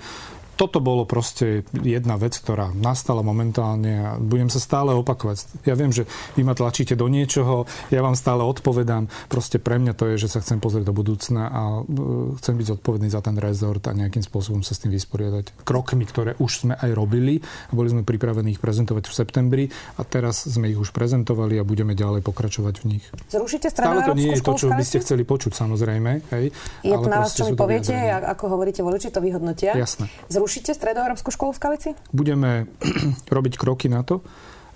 toto 0.57 0.81
bolo 0.81 1.05
proste 1.05 1.61
jedna 1.71 2.17
vec, 2.17 2.33
ktorá 2.41 2.73
nastala 2.73 3.21
momentálne 3.21 3.93
a 4.01 4.09
budem 4.17 4.49
sa 4.49 4.57
stále 4.57 4.91
opakovať. 4.97 5.61
Ja 5.69 5.77
viem, 5.77 5.93
že 5.93 6.09
vy 6.33 6.41
ma 6.41 6.57
tlačíte 6.57 6.97
do 6.97 7.05
niečoho, 7.05 7.69
ja 7.93 8.01
vám 8.01 8.17
stále 8.17 8.41
odpovedám. 8.41 9.05
Proste 9.29 9.61
pre 9.61 9.77
mňa 9.77 9.93
to 9.93 10.09
je, 10.09 10.25
že 10.25 10.33
sa 10.33 10.41
chcem 10.41 10.57
pozrieť 10.57 10.89
do 10.89 10.97
budúcna 10.97 11.45
a 11.45 11.61
e, 11.85 12.41
chcem 12.41 12.57
byť 12.57 12.67
zodpovedný 12.73 13.13
za 13.13 13.21
ten 13.21 13.37
rezort 13.37 13.85
a 13.85 13.93
nejakým 13.93 14.25
spôsobom 14.25 14.65
sa 14.65 14.73
s 14.73 14.81
tým 14.81 14.89
vysporiadať. 14.89 15.61
Krokmi, 15.61 16.09
ktoré 16.09 16.33
už 16.41 16.65
sme 16.65 16.73
aj 16.73 16.89
robili 16.97 17.37
a 17.69 17.71
boli 17.77 17.93
sme 17.93 18.01
pripravení 18.01 18.57
ich 18.57 18.61
prezentovať 18.63 19.05
v 19.05 19.13
septembri 19.13 19.63
a 19.95 20.01
teraz 20.01 20.49
sme 20.49 20.73
ich 20.73 20.79
už 20.81 20.89
prezentovali 20.89 21.61
a 21.61 21.63
budeme 21.63 21.93
ďalej 21.93 22.25
pokračovať 22.25 22.81
v 22.81 22.97
nich. 22.97 23.05
Zrušíte 23.29 23.69
Stále 23.69 24.01
to 24.09 24.17
nie 24.17 24.33
je 24.33 24.41
to, 24.41 24.57
čo 24.57 24.73
by 24.73 24.81
ste 24.81 25.05
chceli 25.05 25.21
počuť, 25.21 25.53
samozrejme. 25.53 26.33
Hej, 26.33 26.49
je 26.81 26.95
to 26.97 27.05
na 27.05 27.21
vás, 27.21 27.37
čo 27.37 27.45
mi 27.45 27.53
poviete, 27.53 27.93
ako 28.09 28.57
hovoríte, 28.57 28.81
voliči 28.81 29.13
to 29.13 29.21
vyhodnotia. 29.21 29.77
Jasné 29.77 30.09
rušíte 30.47 30.71
stredoeurópsku 30.71 31.27
školu 31.27 31.51
v 31.51 31.59
Skalici? 31.59 31.89
Budeme 32.15 32.71
robiť 33.35 33.59
kroky 33.59 33.91
na 33.91 33.99
to, 34.07 34.23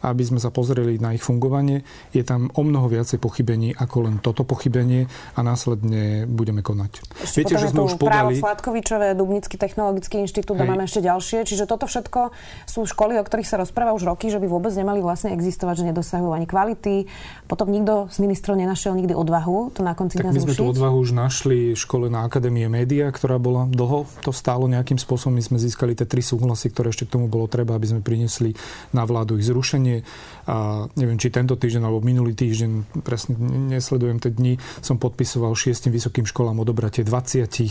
aby 0.01 0.24
sme 0.25 0.39
sa 0.42 0.50
pozreli 0.50 0.98
na 0.98 1.13
ich 1.13 1.21
fungovanie. 1.21 1.86
Je 2.13 2.25
tam 2.25 2.50
o 2.53 2.62
mnoho 2.65 2.89
viacej 2.89 3.21
pochybení 3.21 3.74
ako 3.77 4.09
len 4.09 4.15
toto 4.18 4.42
pochybenie 4.42 5.06
a 5.36 5.39
následne 5.45 6.25
budeme 6.25 6.65
konať. 6.65 7.06
Ešte 7.21 7.38
Viete, 7.45 7.56
že 7.62 7.69
sme 7.69 7.86
už 7.86 7.98
podali... 8.01 8.42
Sladkovičové, 8.42 9.13
Dubnický 9.13 9.59
technologický 9.59 10.24
inštitút 10.25 10.57
a 10.57 10.65
máme 10.65 10.89
ešte 10.89 11.06
ďalšie. 11.06 11.45
Čiže 11.45 11.69
toto 11.69 11.86
všetko 11.86 12.33
sú 12.65 12.88
školy, 12.88 13.19
o 13.19 13.24
ktorých 13.24 13.48
sa 13.48 13.62
rozpráva 13.62 13.94
už 13.94 14.09
roky, 14.09 14.31
že 14.31 14.42
by 14.42 14.48
vôbec 14.48 14.74
nemali 14.74 15.03
vlastne 15.03 15.36
existovať, 15.36 15.83
že 15.83 15.94
nedosahujú 15.94 16.31
ani 16.33 16.47
kvality. 16.50 17.06
Potom 17.45 17.69
nikto 17.69 18.07
z 18.09 18.18
ministrov 18.24 18.56
nenašiel 18.57 18.95
nikdy 18.95 19.13
odvahu 19.13 19.74
to 19.75 19.81
na 19.83 19.94
konci 19.94 20.18
tak 20.18 20.31
my 20.31 20.42
sme 20.42 20.56
tú 20.56 20.69
odvahu 20.69 21.01
už 21.01 21.12
našli 21.12 21.74
v 21.74 21.80
škole 21.80 22.07
na 22.07 22.24
Akadémie 22.24 22.69
média, 22.71 23.09
ktorá 23.09 23.42
bola 23.42 23.68
dlho, 23.68 24.07
to 24.24 24.31
stálo 24.31 24.69
nejakým 24.69 25.01
spôsobom. 25.01 25.36
My 25.36 25.44
sme 25.44 25.57
získali 25.57 25.97
tie 25.97 26.07
tri 26.07 26.24
súhlasy, 26.24 26.71
ktoré 26.71 26.94
ešte 26.94 27.09
k 27.09 27.19
tomu 27.19 27.27
bolo 27.27 27.50
treba, 27.50 27.75
aby 27.75 27.88
sme 27.89 28.01
priniesli 28.06 28.56
na 28.95 29.04
vládu 29.04 29.36
ich 29.42 29.47
zrušenie 29.47 29.90
zverejnenie. 29.91 30.29
A 30.49 30.89
neviem, 30.97 31.21
či 31.21 31.29
tento 31.29 31.53
týždeň 31.53 31.85
alebo 31.85 32.01
minulý 32.01 32.33
týždeň, 32.33 32.97
presne 33.05 33.38
nesledujem 33.71 34.17
tie 34.17 34.33
dni, 34.33 34.57
som 34.81 34.97
podpisoval 34.97 35.53
šiestim 35.53 35.93
vysokým 35.93 36.25
školám 36.25 36.57
odobratie 36.65 37.05
20 37.05 37.45
e, 37.45 37.67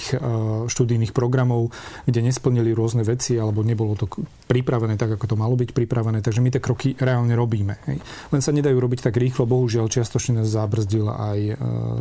študijných 0.71 1.11
programov, 1.11 1.75
kde 2.07 2.23
nesplnili 2.23 2.71
rôzne 2.71 3.03
veci 3.03 3.35
alebo 3.37 3.67
nebolo 3.67 3.99
to 3.99 4.07
pripravené 4.47 4.95
tak, 4.95 5.19
ako 5.19 5.35
to 5.35 5.37
malo 5.37 5.59
byť 5.59 5.75
pripravené. 5.75 6.23
Takže 6.23 6.41
my 6.41 6.49
tie 6.55 6.63
kroky 6.63 6.95
reálne 6.95 7.35
robíme. 7.35 7.75
Hej. 7.91 7.99
Len 8.31 8.41
sa 8.41 8.55
nedajú 8.55 8.79
robiť 8.79 9.11
tak 9.11 9.19
rýchlo. 9.19 9.51
Bohužiaľ, 9.51 9.91
čiastočne 9.91 10.41
nás 10.41 10.55
zabrzdil 10.55 11.11
aj 11.11 11.39
e, 11.43 11.55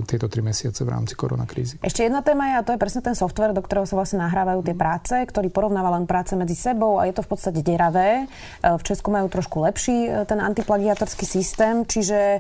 tieto 0.06 0.30
tri 0.30 0.46
mesiace 0.46 0.86
v 0.86 0.90
rámci 0.94 1.18
koronakrízy. 1.18 1.82
Ešte 1.82 2.06
jedna 2.06 2.22
téma 2.22 2.54
je, 2.54 2.56
a 2.62 2.64
to 2.64 2.72
je 2.78 2.80
presne 2.80 3.02
ten 3.02 3.18
software, 3.18 3.58
do 3.58 3.66
ktorého 3.66 3.90
sa 3.90 3.98
vlastne 3.98 4.22
nahrávajú 4.22 4.62
tie 4.62 4.78
práce, 4.78 5.18
ktorý 5.18 5.50
porovnáva 5.50 5.98
len 5.98 6.06
práce 6.06 6.38
medzi 6.38 6.54
sebou 6.54 7.02
a 7.02 7.10
je 7.10 7.18
to 7.18 7.26
v 7.26 7.30
podstate 7.34 7.60
deravé. 7.66 8.30
E, 8.62 8.70
v 8.70 8.84
Česku 8.86 9.10
majú 9.10 9.26
trošku 9.34 9.66
lepší 9.66 10.09
ten 10.28 10.40
antiplagiatorský 10.40 11.26
systém, 11.26 11.86
čiže 11.86 12.20
e, 12.38 12.40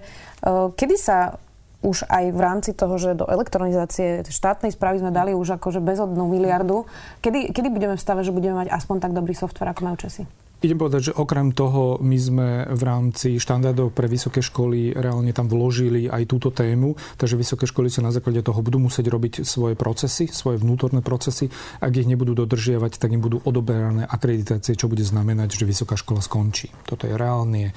kedy 0.73 0.95
sa 0.97 1.37
už 1.79 2.11
aj 2.11 2.35
v 2.35 2.39
rámci 2.39 2.71
toho, 2.75 2.99
že 2.99 3.15
do 3.15 3.23
elektronizácie 3.23 4.27
štátnej 4.27 4.75
správy 4.75 4.99
sme 4.99 5.15
dali 5.15 5.31
už 5.31 5.55
akože 5.55 5.79
bezodnú 5.79 6.27
miliardu. 6.27 6.83
Kedy, 7.23 7.55
kedy 7.55 7.67
budeme 7.71 7.95
v 7.95 8.03
stave, 8.03 8.27
že 8.27 8.35
budeme 8.35 8.59
mať 8.59 8.75
aspoň 8.75 8.99
tak 8.99 9.15
dobrý 9.15 9.31
software, 9.31 9.71
ako 9.71 9.87
majú 9.87 9.95
Česi? 9.95 10.27
Idem 10.59 10.75
povedať, 10.75 11.11
že 11.11 11.13
okrem 11.15 11.55
toho 11.55 12.03
my 12.03 12.17
sme 12.19 12.47
v 12.67 12.81
rámci 12.83 13.39
štandardov 13.39 13.95
pre 13.95 14.11
vysoké 14.11 14.43
školy 14.43 14.91
reálne 14.91 15.31
tam 15.31 15.47
vložili 15.47 16.11
aj 16.11 16.27
túto 16.27 16.51
tému, 16.51 16.99
takže 17.15 17.39
vysoké 17.39 17.63
školy 17.63 17.87
sa 17.87 18.03
na 18.03 18.11
základe 18.11 18.43
toho 18.43 18.59
budú 18.59 18.75
musieť 18.75 19.07
robiť 19.07 19.47
svoje 19.47 19.79
procesy, 19.79 20.27
svoje 20.27 20.59
vnútorné 20.59 20.99
procesy. 20.99 21.47
Ak 21.79 21.95
ich 21.95 22.03
nebudú 22.03 22.35
dodržiavať, 22.35 22.99
tak 22.99 23.15
im 23.15 23.23
budú 23.23 23.39
odoberané 23.47 24.03
akreditácie, 24.03 24.75
čo 24.75 24.91
bude 24.91 25.07
znamenať, 25.07 25.55
že 25.55 25.63
vysoká 25.63 25.95
škola 25.95 26.19
skončí. 26.19 26.67
Toto 26.83 27.07
je 27.07 27.15
reálne 27.15 27.71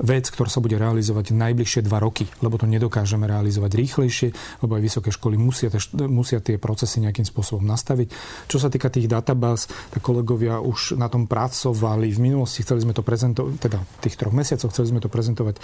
vec, 0.00 0.28
ktorá 0.28 0.48
sa 0.50 0.60
bude 0.60 0.76
realizovať 0.76 1.32
najbližšie 1.32 1.86
dva 1.86 2.02
roky, 2.02 2.28
lebo 2.44 2.60
to 2.60 2.68
nedokážeme 2.68 3.24
realizovať 3.24 3.72
rýchlejšie, 3.76 4.28
lebo 4.64 4.76
aj 4.76 4.82
vysoké 4.82 5.10
školy 5.12 5.36
musia, 5.40 5.72
musia 6.08 6.40
tie 6.40 6.60
procesy 6.60 7.00
nejakým 7.04 7.24
spôsobom 7.24 7.64
nastaviť. 7.64 8.08
Čo 8.50 8.58
sa 8.60 8.68
týka 8.68 8.92
tých 8.92 9.08
databáz, 9.08 9.68
tak 9.92 10.02
kolegovia 10.04 10.60
už 10.60 10.96
na 11.00 11.08
tom 11.08 11.24
pracovali 11.28 12.12
v 12.12 12.18
minulosti, 12.20 12.62
chceli 12.64 12.84
sme 12.84 12.92
to 12.92 13.00
prezentovať, 13.04 13.52
teda 13.60 13.78
tých 14.04 14.16
troch 14.20 14.34
mesiacoch 14.34 14.72
chceli 14.72 14.92
sme 14.92 15.00
to 15.00 15.08
prezentovať 15.08 15.56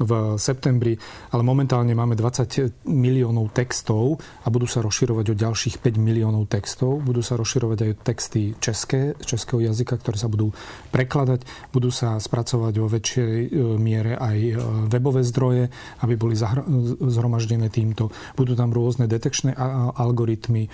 v 0.00 0.10
septembri, 0.40 0.96
ale 1.30 1.42
momentálne 1.44 1.92
máme 1.92 2.16
20 2.16 2.88
miliónov 2.88 3.52
textov 3.52 4.18
a 4.44 4.48
budú 4.48 4.66
sa 4.68 4.80
rozširovať 4.80 5.26
o 5.32 5.38
ďalších 5.38 5.80
5 5.80 6.00
miliónov 6.00 6.48
textov. 6.48 7.00
Budú 7.04 7.20
sa 7.20 7.36
rozširovať 7.36 7.78
aj 7.84 7.92
texty 8.02 8.42
české, 8.58 9.14
českého 9.22 9.60
jazyka, 9.62 10.00
ktoré 10.00 10.16
sa 10.18 10.28
budú 10.30 10.50
prekladať. 10.90 11.44
Budú 11.70 11.90
sa 11.92 12.16
spracovať 12.18 12.74
vo 12.78 12.88
väčšej 12.88 13.34
miere 13.76 14.16
aj 14.18 14.38
e, 14.38 14.52
webové 14.88 15.22
zdroje, 15.26 15.70
aby 16.00 16.14
boli 16.14 16.34
zhromaždené 16.36 17.68
týmto. 17.68 18.10
Budú 18.34 18.54
tam 18.54 18.70
rôzne 18.72 19.06
detekčné 19.10 19.54
algoritmy, 19.94 20.70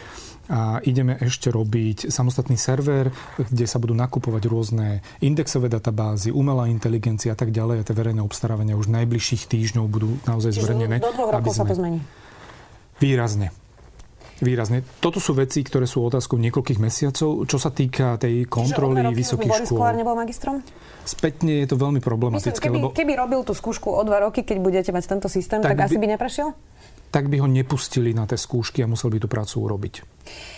a 0.51 0.83
ideme 0.83 1.15
ešte 1.23 1.47
robiť 1.47 2.11
samostatný 2.11 2.59
server, 2.59 3.15
kde 3.39 3.71
sa 3.71 3.79
budú 3.79 3.95
nakupovať 3.95 4.43
rôzne 4.51 4.99
indexové 5.23 5.71
databázy, 5.71 6.35
umelá 6.35 6.67
inteligencia 6.67 7.33
a 7.33 7.39
tak 7.39 7.55
ďalej 7.55 7.81
a 7.81 7.87
tie 7.87 7.95
verejné 7.95 8.19
obstarávania 8.19 8.75
už 8.75 8.91
najbližších 8.91 9.47
týždňov 9.47 9.87
budú 9.87 10.19
naozaj 10.27 10.59
zverejnené. 10.59 10.99
Do 10.99 11.15
dvoch 11.15 11.31
rokov 11.31 11.55
sme... 11.55 11.59
sa 11.63 11.71
to 11.71 11.79
zmení? 11.79 12.03
Výrazne. 12.99 13.55
Výrazne. 14.41 14.81
Toto 15.05 15.21
sú 15.21 15.37
veci, 15.37 15.61
ktoré 15.61 15.85
sú 15.85 16.01
otázkou 16.01 16.41
niekoľkých 16.41 16.81
mesiacov. 16.81 17.45
Čo 17.45 17.59
sa 17.61 17.69
týka 17.69 18.17
tej 18.17 18.49
kontroly 18.49 19.05
vysokých 19.13 19.69
škôl. 19.69 19.77
Boris 19.85 20.01
nebol 20.01 20.17
magistrom? 20.17 20.65
Spätne 21.05 21.65
je 21.65 21.67
to 21.69 21.77
veľmi 21.77 22.01
problematické. 22.01 22.57
Myslím, 22.57 22.65
keby, 22.65 22.79
lebo... 22.81 22.89
keby 22.97 23.13
robil 23.21 23.41
tú 23.45 23.53
skúšku 23.53 23.93
o 23.93 24.01
dva 24.01 24.25
roky, 24.25 24.41
keď 24.45 24.57
budete 24.65 24.91
mať 24.97 25.05
tento 25.13 25.29
systém, 25.29 25.61
tak, 25.61 25.77
tak 25.77 25.79
by, 25.79 25.85
asi 25.93 25.99
by 26.01 26.07
neprešiel? 26.17 26.49
Tak 27.11 27.27
by 27.27 27.37
ho 27.43 27.49
nepustili 27.51 28.15
na 28.15 28.25
tie 28.25 28.39
skúšky 28.39 28.81
a 28.81 28.89
musel 28.89 29.11
by 29.13 29.19
tú 29.19 29.29
prácu 29.29 29.61
urobiť. 29.61 29.95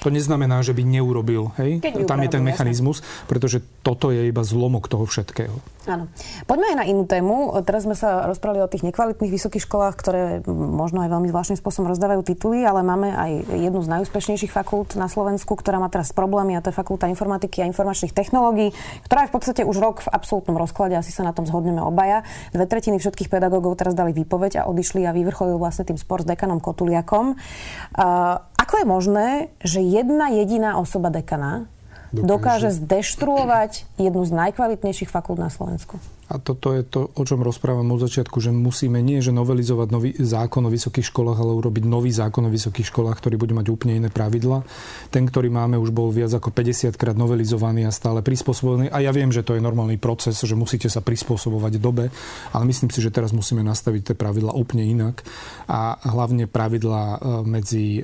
To 0.04 0.12
neznamená, 0.12 0.60
že 0.60 0.76
by 0.76 0.84
neurobil. 0.84 1.50
Hej? 1.56 1.80
Tam 2.04 2.20
je 2.20 2.28
ten 2.28 2.44
mechanizmus, 2.44 3.00
pretože 3.24 3.64
toto 3.80 4.12
je 4.12 4.28
iba 4.28 4.44
zlomok 4.44 4.86
toho 4.86 5.08
všetkého. 5.08 5.54
Áno. 5.82 6.06
Poďme 6.46 6.74
aj 6.74 6.76
na 6.78 6.84
inú 6.86 7.02
tému. 7.10 7.50
Teraz 7.66 7.82
sme 7.82 7.98
sa 7.98 8.30
rozprávali 8.30 8.62
o 8.62 8.70
tých 8.70 8.86
nekvalitných 8.86 9.34
vysokých 9.34 9.66
školách, 9.66 9.94
ktoré 9.98 10.22
možno 10.46 11.02
aj 11.02 11.10
veľmi 11.10 11.26
zvláštnym 11.26 11.58
spôsobom 11.58 11.90
rozdávajú 11.90 12.22
tituly, 12.22 12.62
ale 12.62 12.86
máme 12.86 13.10
aj 13.10 13.50
jednu 13.50 13.82
z 13.82 13.90
najúspešnejších 13.98 14.54
fakult 14.54 14.94
na 14.94 15.10
Slovensku, 15.10 15.58
ktorá 15.58 15.82
má 15.82 15.90
teraz 15.90 16.14
problémy 16.14 16.54
a 16.54 16.62
to 16.62 16.70
je 16.70 16.78
fakulta 16.78 17.10
informatiky 17.10 17.66
a 17.66 17.66
informačných 17.66 18.14
technológií, 18.14 18.70
ktorá 19.10 19.26
je 19.26 19.30
v 19.30 19.34
podstate 19.34 19.62
už 19.66 19.76
rok 19.82 20.06
v 20.06 20.12
absolútnom 20.14 20.54
rozklade, 20.54 20.94
asi 20.94 21.10
sa 21.10 21.26
na 21.26 21.34
tom 21.34 21.50
zhodneme 21.50 21.82
obaja. 21.82 22.22
Dve 22.54 22.70
tretiny 22.70 23.02
všetkých 23.02 23.26
pedagógov 23.26 23.74
teraz 23.74 23.98
dali 23.98 24.14
výpoveď 24.14 24.62
a 24.62 24.66
odišli 24.70 25.02
a 25.02 25.10
vyvrcholil 25.10 25.58
vlastne 25.58 25.82
tým 25.82 25.98
spor 25.98 26.22
s 26.22 26.30
dekanom 26.30 26.62
Kotuliakom. 26.62 27.34
Uh, 27.34 28.38
ako 28.54 28.74
je 28.78 28.86
možné, 28.86 29.28
že 29.66 29.82
jedna 29.82 30.30
jediná 30.30 30.78
osoba 30.78 31.10
dekana 31.10 31.71
dokáže, 32.12 32.28
dokáže 32.28 32.68
zdeštruovať 32.76 33.72
jednu 33.96 34.22
z 34.22 34.32
najkvalitnejších 34.36 35.08
fakult 35.08 35.40
na 35.40 35.48
Slovensku? 35.48 35.96
A 36.32 36.40
toto 36.40 36.72
je 36.72 36.80
to, 36.80 37.12
o 37.12 37.22
čom 37.28 37.44
rozprávam 37.44 37.84
od 37.92 38.00
začiatku, 38.08 38.40
že 38.40 38.56
musíme 38.56 39.04
nie, 39.04 39.20
že 39.20 39.36
novelizovať 39.36 39.88
nový 39.92 40.10
zákon 40.16 40.64
o 40.64 40.72
vysokých 40.72 41.12
školách, 41.12 41.36
ale 41.36 41.52
urobiť 41.60 41.84
nový 41.84 42.08
zákon 42.08 42.48
o 42.48 42.50
vysokých 42.52 42.88
školách, 42.88 43.20
ktorý 43.20 43.36
bude 43.36 43.52
mať 43.52 43.68
úplne 43.68 44.00
iné 44.00 44.08
pravidla. 44.08 44.64
Ten, 45.12 45.28
ktorý 45.28 45.52
máme, 45.52 45.76
už 45.76 45.92
bol 45.92 46.08
viac 46.08 46.32
ako 46.32 46.48
50 46.48 46.96
krát 46.96 47.20
novelizovaný 47.20 47.84
a 47.84 47.92
stále 47.92 48.24
prispôsobený. 48.24 48.88
A 48.88 49.04
ja 49.04 49.12
viem, 49.12 49.28
že 49.28 49.44
to 49.44 49.52
je 49.52 49.60
normálny 49.60 50.00
proces, 50.00 50.40
že 50.40 50.56
musíte 50.56 50.88
sa 50.88 51.04
prispôsobovať 51.04 51.76
dobe, 51.76 52.08
ale 52.56 52.64
myslím 52.64 52.88
si, 52.88 53.04
že 53.04 53.12
teraz 53.12 53.36
musíme 53.36 53.60
nastaviť 53.60 54.12
tie 54.12 54.16
pravidla 54.16 54.56
úplne 54.56 54.88
inak. 54.88 55.20
A 55.68 56.00
hlavne 56.00 56.48
pravidla 56.48 57.02
e, 57.04 57.16
medzi 57.44 58.00
e, 58.00 58.02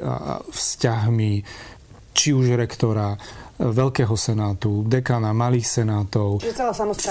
vzťahmi 0.53 1.33
či 2.19 2.35
už 2.35 2.59
rektora, 2.59 3.15
Veľkého 3.59 4.15
senátu, 4.15 4.87
dekana, 4.87 5.35
malých 5.35 5.67
senátov, 5.67 6.39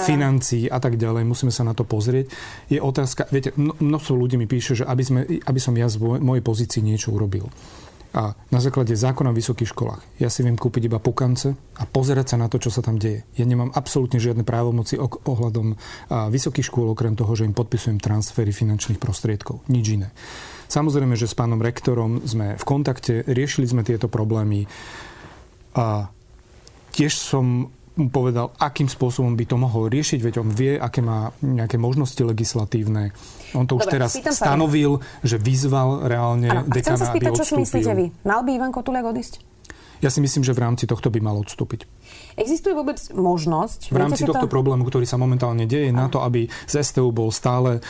financií 0.08 0.64
a 0.64 0.80
tak 0.80 0.96
ďalej. 0.96 1.28
Musíme 1.28 1.52
sa 1.52 1.60
na 1.60 1.76
to 1.76 1.84
pozrieť. 1.84 2.32
Je 2.72 2.80
otázka, 2.80 3.28
viete, 3.28 3.52
množstvo 3.56 4.16
ľudí 4.16 4.40
mi 4.40 4.48
píše, 4.48 4.80
že 4.80 4.88
aby, 4.88 5.02
sme, 5.04 5.20
aby 5.44 5.60
som 5.60 5.76
ja 5.76 5.92
z 5.92 6.00
mojej 6.00 6.40
pozícii 6.40 6.80
niečo 6.80 7.12
urobil. 7.12 7.52
A 8.16 8.32
na 8.48 8.56
základe 8.64 8.96
zákona 8.96 9.36
v 9.36 9.44
vysokých 9.44 9.76
školách 9.76 10.00
ja 10.16 10.32
si 10.32 10.40
viem 10.40 10.56
kúpiť 10.56 10.88
iba 10.88 10.96
pukance 10.96 11.52
a 11.76 11.84
pozerať 11.84 12.32
sa 12.32 12.36
na 12.40 12.48
to, 12.48 12.56
čo 12.56 12.72
sa 12.72 12.80
tam 12.80 12.96
deje. 12.96 13.28
Ja 13.36 13.44
nemám 13.44 13.68
absolútne 13.76 14.16
žiadne 14.16 14.48
právomoci 14.48 14.96
ohľadom 15.28 15.76
vysokých 16.08 16.64
škôl, 16.72 16.88
okrem 16.88 17.12
toho, 17.12 17.28
že 17.36 17.44
im 17.44 17.52
podpisujem 17.52 18.00
transfery 18.00 18.56
finančných 18.56 18.96
prostriedkov. 18.96 19.60
Nič 19.68 19.86
iné. 19.92 20.08
Samozrejme, 20.72 21.20
že 21.20 21.28
s 21.28 21.36
pánom 21.36 21.60
rektorom 21.60 22.24
sme 22.24 22.56
v 22.56 22.64
kontakte, 22.64 23.28
riešili 23.28 23.68
sme 23.68 23.84
tieto 23.84 24.08
problémy. 24.08 24.64
A 25.76 26.08
tiež 26.98 27.14
som 27.14 27.70
mu 27.98 28.08
povedal, 28.14 28.54
akým 28.62 28.86
spôsobom 28.86 29.34
by 29.34 29.44
to 29.46 29.58
mohol 29.58 29.90
riešiť, 29.90 30.22
veď 30.22 30.34
on 30.38 30.50
vie, 30.54 30.78
aké 30.78 31.02
má 31.02 31.34
nejaké 31.42 31.82
možnosti 31.82 32.18
legislatívne. 32.22 33.10
On 33.58 33.66
to 33.66 33.74
Dobre, 33.74 33.90
už 33.90 33.90
teraz 33.90 34.10
stanovil, 34.38 35.02
že 35.26 35.34
vyzval 35.34 36.06
reálne 36.06 36.46
ano, 36.46 36.62
dekana, 36.70 36.94
chcem 36.94 36.96
sa 36.98 37.06
spýtať, 37.10 37.32
čo 37.34 37.46
si 37.46 37.54
myslíte 37.58 37.92
vy. 37.98 38.06
Mal 38.22 38.40
by 38.46 38.50
Ivan 38.54 38.70
Kotuliak 38.70 39.02
odísť? 39.02 39.42
Ja 39.98 40.14
si 40.14 40.22
myslím, 40.22 40.46
že 40.46 40.54
v 40.54 40.62
rámci 40.62 40.86
tohto 40.86 41.10
by 41.10 41.18
mal 41.18 41.36
odstúpiť. 41.42 41.90
Existuje 42.38 42.70
vôbec 42.70 43.02
možnosť? 43.10 43.90
V 43.90 43.98
rámci 43.98 44.22
tohto 44.22 44.46
to... 44.46 44.52
problému, 44.52 44.86
ktorý 44.86 45.04
sa 45.04 45.18
momentálne 45.18 45.66
deje, 45.66 45.90
na 45.90 46.06
to, 46.06 46.22
aby 46.22 46.46
z 46.70 46.74
STU 46.86 47.10
bol 47.10 47.34
stále, 47.34 47.82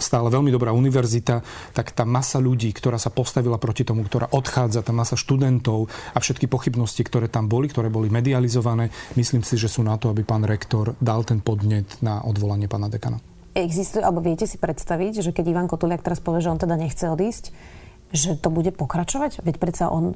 stále 0.00 0.32
veľmi 0.32 0.48
dobrá 0.48 0.72
univerzita, 0.72 1.44
tak 1.76 1.92
tá 1.92 2.08
masa 2.08 2.40
ľudí, 2.40 2.72
ktorá 2.72 2.96
sa 2.96 3.12
postavila 3.12 3.60
proti 3.60 3.84
tomu, 3.84 4.08
ktorá 4.08 4.32
odchádza, 4.32 4.80
tá 4.80 4.96
masa 4.96 5.20
študentov 5.20 5.92
a 6.16 6.18
všetky 6.18 6.48
pochybnosti, 6.48 7.04
ktoré 7.04 7.28
tam 7.28 7.46
boli, 7.46 7.68
ktoré 7.68 7.92
boli 7.92 8.08
medializované, 8.08 8.88
myslím 9.20 9.44
si, 9.44 9.60
že 9.60 9.68
sú 9.68 9.84
na 9.84 10.00
to, 10.00 10.08
aby 10.08 10.24
pán 10.24 10.48
rektor 10.48 10.96
dal 10.96 11.28
ten 11.28 11.44
podnet 11.44 12.00
na 12.00 12.24
odvolanie 12.24 12.66
pána 12.72 12.88
dekana. 12.88 13.20
Existuje, 13.52 14.00
alebo 14.00 14.22
viete 14.22 14.46
si 14.46 14.56
predstaviť, 14.62 15.26
že 15.26 15.30
keď 15.34 15.44
Ivan 15.50 15.68
Kotuliak 15.68 16.06
teraz 16.06 16.22
povie, 16.22 16.40
že 16.40 16.54
on 16.54 16.62
teda 16.62 16.78
nechce 16.78 17.10
odísť, 17.10 17.50
že 18.14 18.38
to 18.38 18.48
bude 18.50 18.70
pokračovať? 18.74 19.42
Veď 19.42 19.56
predsa 19.58 19.90
on 19.90 20.14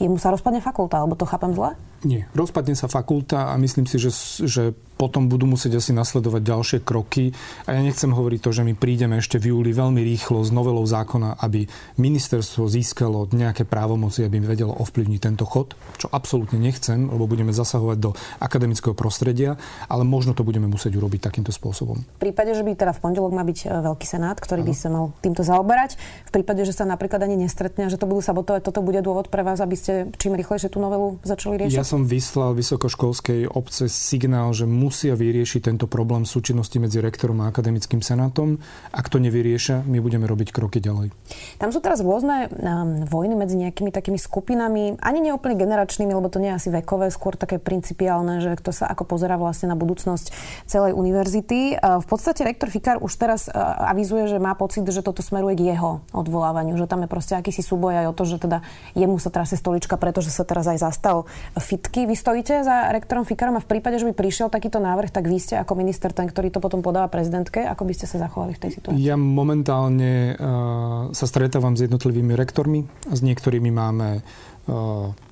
jemu 0.00 0.16
sa 0.16 0.32
rozpadne 0.32 0.64
fakulta, 0.64 0.98
alebo 0.98 1.12
to 1.14 1.28
chápem 1.28 1.52
zle? 1.52 1.76
Nie. 2.08 2.24
Rozpadne 2.32 2.72
sa 2.72 2.88
fakulta 2.88 3.52
a 3.52 3.54
myslím 3.60 3.84
si, 3.84 4.00
že, 4.00 4.10
že 4.48 4.72
potom 5.00 5.32
budú 5.32 5.48
musieť 5.48 5.80
asi 5.80 5.96
nasledovať 5.96 6.42
ďalšie 6.44 6.78
kroky. 6.84 7.32
A 7.64 7.72
ja 7.72 7.80
nechcem 7.80 8.12
hovoriť 8.12 8.40
to, 8.44 8.50
že 8.52 8.62
my 8.68 8.76
prídeme 8.76 9.16
ešte 9.16 9.40
v 9.40 9.56
júli 9.56 9.72
veľmi 9.72 10.04
rýchlo 10.04 10.44
s 10.44 10.52
novelou 10.52 10.84
zákona, 10.84 11.40
aby 11.40 11.64
ministerstvo 11.96 12.68
získalo 12.68 13.24
nejaké 13.32 13.64
právomoci, 13.64 14.28
aby 14.28 14.44
vedelo 14.44 14.76
ovplyvniť 14.76 15.20
tento 15.24 15.48
chod, 15.48 15.72
čo 15.96 16.12
absolútne 16.12 16.60
nechcem, 16.60 17.08
lebo 17.08 17.24
budeme 17.24 17.56
zasahovať 17.56 17.96
do 17.96 18.12
akademického 18.44 18.92
prostredia, 18.92 19.56
ale 19.88 20.04
možno 20.04 20.36
to 20.36 20.44
budeme 20.44 20.68
musieť 20.68 21.00
urobiť 21.00 21.32
takýmto 21.32 21.48
spôsobom. 21.48 21.96
V 22.20 22.20
prípade, 22.20 22.52
že 22.52 22.60
by 22.60 22.76
teda 22.76 22.92
v 22.92 23.00
pondelok 23.00 23.32
má 23.32 23.40
byť 23.40 23.58
e, 23.64 23.66
veľký 23.72 24.04
senát, 24.04 24.36
ktorý 24.36 24.60
by 24.68 24.74
sa 24.76 24.92
mal 24.92 25.16
týmto 25.24 25.40
zaoberať, 25.40 25.96
v 26.28 26.32
prípade, 26.36 26.68
že 26.68 26.76
sa 26.76 26.84
napríklad 26.84 27.24
ani 27.24 27.40
nestretne, 27.40 27.88
že 27.88 27.96
to 27.96 28.04
budú 28.04 28.20
sabotovať, 28.20 28.68
toto 28.68 28.84
bude 28.84 29.00
dôvod 29.00 29.32
pre 29.32 29.40
vás, 29.40 29.64
aby 29.64 29.80
ste 29.80 30.12
čím 30.20 30.36
rýchlejšie 30.36 30.68
tú 30.68 30.82
novelu 30.82 31.16
začali 31.24 31.56
riešiť? 31.56 31.78
Ja 31.78 31.86
som 31.86 32.04
vyslal 32.04 32.52
vysokoškolskej 32.52 33.48
obce 33.48 33.88
signál, 33.88 34.52
že 34.52 34.68
musia 34.90 35.14
vyriešiť 35.14 35.70
tento 35.70 35.86
problém 35.86 36.26
súčinnosti 36.26 36.82
medzi 36.82 36.98
rektorom 36.98 37.46
a 37.46 37.54
akademickým 37.54 38.02
senátom. 38.02 38.58
Ak 38.90 39.06
to 39.06 39.22
nevyriešia, 39.22 39.86
my 39.86 40.02
budeme 40.02 40.26
robiť 40.26 40.50
kroky 40.50 40.82
ďalej. 40.82 41.14
Tam 41.62 41.70
sú 41.70 41.78
teraz 41.78 42.02
rôzne 42.02 42.50
um, 42.50 43.06
vojny 43.06 43.38
medzi 43.38 43.54
nejakými 43.54 43.94
takými 43.94 44.18
skupinami, 44.18 44.98
ani 44.98 45.22
neúplne 45.22 45.54
generačnými, 45.54 46.10
lebo 46.10 46.26
to 46.26 46.42
nie 46.42 46.50
je 46.50 46.58
asi 46.58 46.68
vekové, 46.74 47.06
skôr 47.14 47.38
také 47.38 47.62
principiálne, 47.62 48.42
že 48.42 48.58
kto 48.58 48.74
sa 48.74 48.90
ako 48.90 49.06
pozera 49.06 49.38
vlastne 49.38 49.70
na 49.70 49.78
budúcnosť 49.78 50.34
celej 50.66 50.98
univerzity. 50.98 51.78
Uh, 51.78 52.02
v 52.02 52.06
podstate 52.10 52.42
rektor 52.42 52.66
Fikar 52.66 52.98
už 52.98 53.14
teraz 53.14 53.46
uh, 53.46 53.54
avizuje, 53.94 54.26
že 54.26 54.42
má 54.42 54.58
pocit, 54.58 54.82
že 54.90 55.06
toto 55.06 55.22
smeruje 55.22 55.54
k 55.54 55.70
jeho 55.70 56.02
odvolávaniu, 56.10 56.74
že 56.74 56.90
tam 56.90 57.06
je 57.06 57.08
proste 57.08 57.38
akýsi 57.38 57.62
súboj 57.62 57.94
aj 57.94 58.06
o 58.10 58.16
to, 58.18 58.26
že 58.26 58.42
teda 58.42 58.66
jemu 58.98 59.22
sa 59.22 59.30
trasie 59.30 59.54
stolička, 59.54 59.94
pretože 59.94 60.34
sa 60.34 60.42
teraz 60.42 60.66
aj 60.66 60.82
zastal 60.82 61.30
fitky. 61.54 62.10
Vy 62.10 62.18
stojíte 62.18 62.66
za 62.66 62.90
rektorom 62.90 63.22
Fikarom 63.22 63.54
a 63.54 63.62
v 63.62 63.70
prípade, 63.70 64.02
že 64.02 64.10
by 64.10 64.18
prišiel 64.18 64.50
takýto 64.50 64.79
návrh, 64.80 65.12
tak 65.12 65.28
vy 65.28 65.38
ste 65.38 65.60
ako 65.60 65.76
minister 65.76 66.10
ten, 66.10 66.26
ktorý 66.26 66.48
to 66.50 66.58
potom 66.58 66.80
podáva 66.80 67.12
prezidentke. 67.12 67.62
Ako 67.62 67.84
by 67.84 67.92
ste 67.92 68.08
sa 68.08 68.16
zachovali 68.18 68.56
v 68.56 68.60
tej 68.60 68.70
situácii? 68.80 69.04
Ja 69.04 69.20
momentálne 69.20 70.34
uh, 70.34 71.12
sa 71.12 71.26
stretávam 71.28 71.76
s 71.76 71.84
jednotlivými 71.86 72.32
rektormi 72.34 72.88
s 73.12 73.20
niektorými 73.20 73.70
máme 73.70 74.24
uh, 74.66 75.29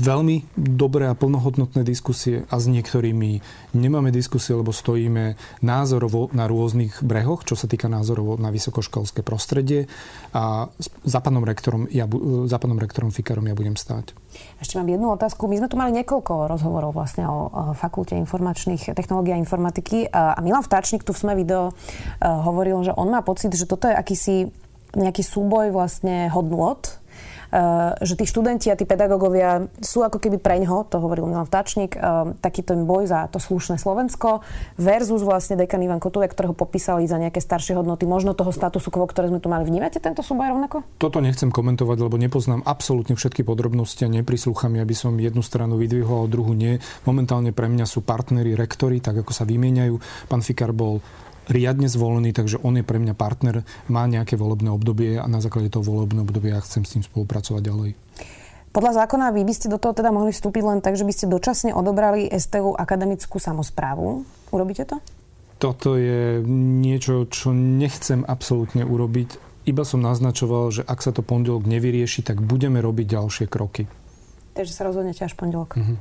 veľmi 0.00 0.52
dobré 0.56 1.08
a 1.08 1.16
plnohodnotné 1.16 1.80
diskusie 1.80 2.44
a 2.52 2.60
s 2.60 2.66
niektorými 2.68 3.40
nemáme 3.72 4.12
diskusie, 4.12 4.52
lebo 4.52 4.74
stojíme 4.74 5.40
názorovo 5.64 6.28
na 6.36 6.44
rôznych 6.44 7.00
brehoch, 7.00 7.48
čo 7.48 7.56
sa 7.56 7.64
týka 7.64 7.88
názorovo 7.88 8.36
na 8.36 8.52
vysokoškolské 8.52 9.24
prostredie 9.24 9.88
a 10.36 10.68
za 11.02 11.20
pánom 11.24 11.42
rektorom, 11.42 11.88
ja, 11.88 12.04
za 12.44 12.58
pánom 12.60 12.76
rektorom 12.76 13.08
Fikarom 13.08 13.48
ja 13.48 13.56
budem 13.56 13.74
stáť. 13.74 14.12
Ešte 14.62 14.78
mám 14.78 14.86
jednu 14.86 15.10
otázku. 15.10 15.50
My 15.50 15.58
sme 15.58 15.68
tu 15.72 15.76
mali 15.80 15.90
niekoľko 15.96 16.46
rozhovorov 16.46 16.94
vlastne 16.94 17.26
o, 17.26 17.74
fakulte 17.74 18.14
informačných 18.14 18.94
technológií 18.94 19.34
a 19.34 19.42
informatiky 19.42 20.06
a 20.06 20.38
Milan 20.38 20.62
Vtáčnik 20.62 21.02
tu 21.02 21.10
v 21.10 21.20
sme 21.20 21.36
video 21.36 21.76
hovoril, 22.22 22.80
že 22.86 22.96
on 22.96 23.12
má 23.12 23.20
pocit, 23.20 23.52
že 23.52 23.68
toto 23.68 23.86
je 23.86 23.94
akýsi 23.94 24.48
nejaký 24.96 25.22
súboj 25.22 25.70
vlastne 25.70 26.32
hodnot 26.32 26.99
že 28.00 28.14
tí 28.14 28.24
študenti 28.24 28.70
a 28.70 28.78
tí 28.78 28.86
pedagógovia 28.86 29.66
sú 29.82 30.06
ako 30.06 30.22
keby 30.22 30.38
preňho, 30.38 30.86
to 30.86 31.02
hovoril 31.02 31.26
Milan 31.26 31.50
Vtáčnik, 31.50 31.98
taký 32.38 32.62
ten 32.62 32.86
boj 32.86 33.10
za 33.10 33.26
to 33.26 33.42
slušné 33.42 33.76
Slovensko 33.76 34.46
versus 34.78 35.26
vlastne 35.26 35.58
dekan 35.58 35.82
Ivan 35.82 35.98
Kotulek, 35.98 36.30
ktorého 36.30 36.54
popísali 36.54 37.10
za 37.10 37.18
nejaké 37.18 37.42
staršie 37.42 37.74
hodnoty, 37.74 38.06
možno 38.06 38.38
toho 38.38 38.54
statusu 38.54 38.94
quo, 38.94 39.04
ktoré 39.10 39.28
sme 39.28 39.42
tu 39.42 39.50
mali. 39.50 39.66
Vnímate 39.66 39.98
tento 39.98 40.22
súboj 40.22 40.54
rovnako? 40.54 40.86
Toto 41.02 41.18
nechcem 41.18 41.50
komentovať, 41.50 41.98
lebo 41.98 42.16
nepoznám 42.16 42.62
absolútne 42.62 43.18
všetky 43.18 43.42
podrobnosti 43.42 44.06
a 44.06 44.10
neprislúcham, 44.10 44.78
aby 44.78 44.94
som 44.94 45.18
jednu 45.18 45.42
stranu 45.42 45.74
vydvihol 45.74 46.24
a 46.24 46.30
druhú 46.30 46.54
nie. 46.54 46.78
Momentálne 47.02 47.50
pre 47.50 47.66
mňa 47.66 47.84
sú 47.84 48.06
partnery, 48.06 48.54
rektory, 48.54 49.02
tak 49.02 49.26
ako 49.26 49.34
sa 49.34 49.42
vymieňajú. 49.42 49.98
Pán 50.30 50.46
Fikar 50.46 50.70
bol 50.70 51.02
riadne 51.50 51.90
zvolený, 51.90 52.30
takže 52.30 52.62
on 52.62 52.78
je 52.78 52.86
pre 52.86 53.02
mňa 53.02 53.14
partner, 53.18 53.66
má 53.90 54.06
nejaké 54.06 54.38
volebné 54.38 54.70
obdobie 54.70 55.18
a 55.18 55.26
na 55.26 55.42
základe 55.42 55.68
toho 55.74 55.82
volebného 55.82 56.22
obdobia 56.22 56.56
ja 56.56 56.64
chcem 56.64 56.86
s 56.86 56.94
ním 56.96 57.04
spolupracovať 57.04 57.62
ďalej. 57.62 57.90
Podľa 58.70 59.02
zákona 59.02 59.34
vy 59.34 59.42
by 59.42 59.54
ste 59.54 59.66
do 59.66 59.82
toho 59.82 59.90
teda 59.90 60.14
mohli 60.14 60.30
vstúpiť 60.30 60.62
len 60.62 60.78
tak, 60.78 60.94
že 60.94 61.02
by 61.02 61.10
ste 61.10 61.26
dočasne 61.26 61.74
odobrali 61.74 62.30
STU 62.30 62.78
akademickú 62.78 63.42
samozprávu. 63.42 64.22
Urobíte 64.54 64.86
to? 64.86 65.02
Toto 65.58 65.98
je 65.98 66.38
niečo, 66.80 67.26
čo 67.26 67.50
nechcem 67.50 68.22
absolútne 68.22 68.86
urobiť. 68.86 69.50
Iba 69.66 69.82
som 69.82 70.00
naznačoval, 70.00 70.72
že 70.72 70.82
ak 70.86 71.02
sa 71.02 71.10
to 71.10 71.20
pondelok 71.20 71.66
nevyrieši, 71.66 72.24
tak 72.24 72.40
budeme 72.40 72.78
robiť 72.78 73.06
ďalšie 73.10 73.46
kroky. 73.50 73.90
Takže 74.54 74.72
sa 74.72 74.86
rozhodnete 74.86 75.26
až 75.26 75.34
pondelok. 75.34 75.76
Mm-hmm. 75.76 75.96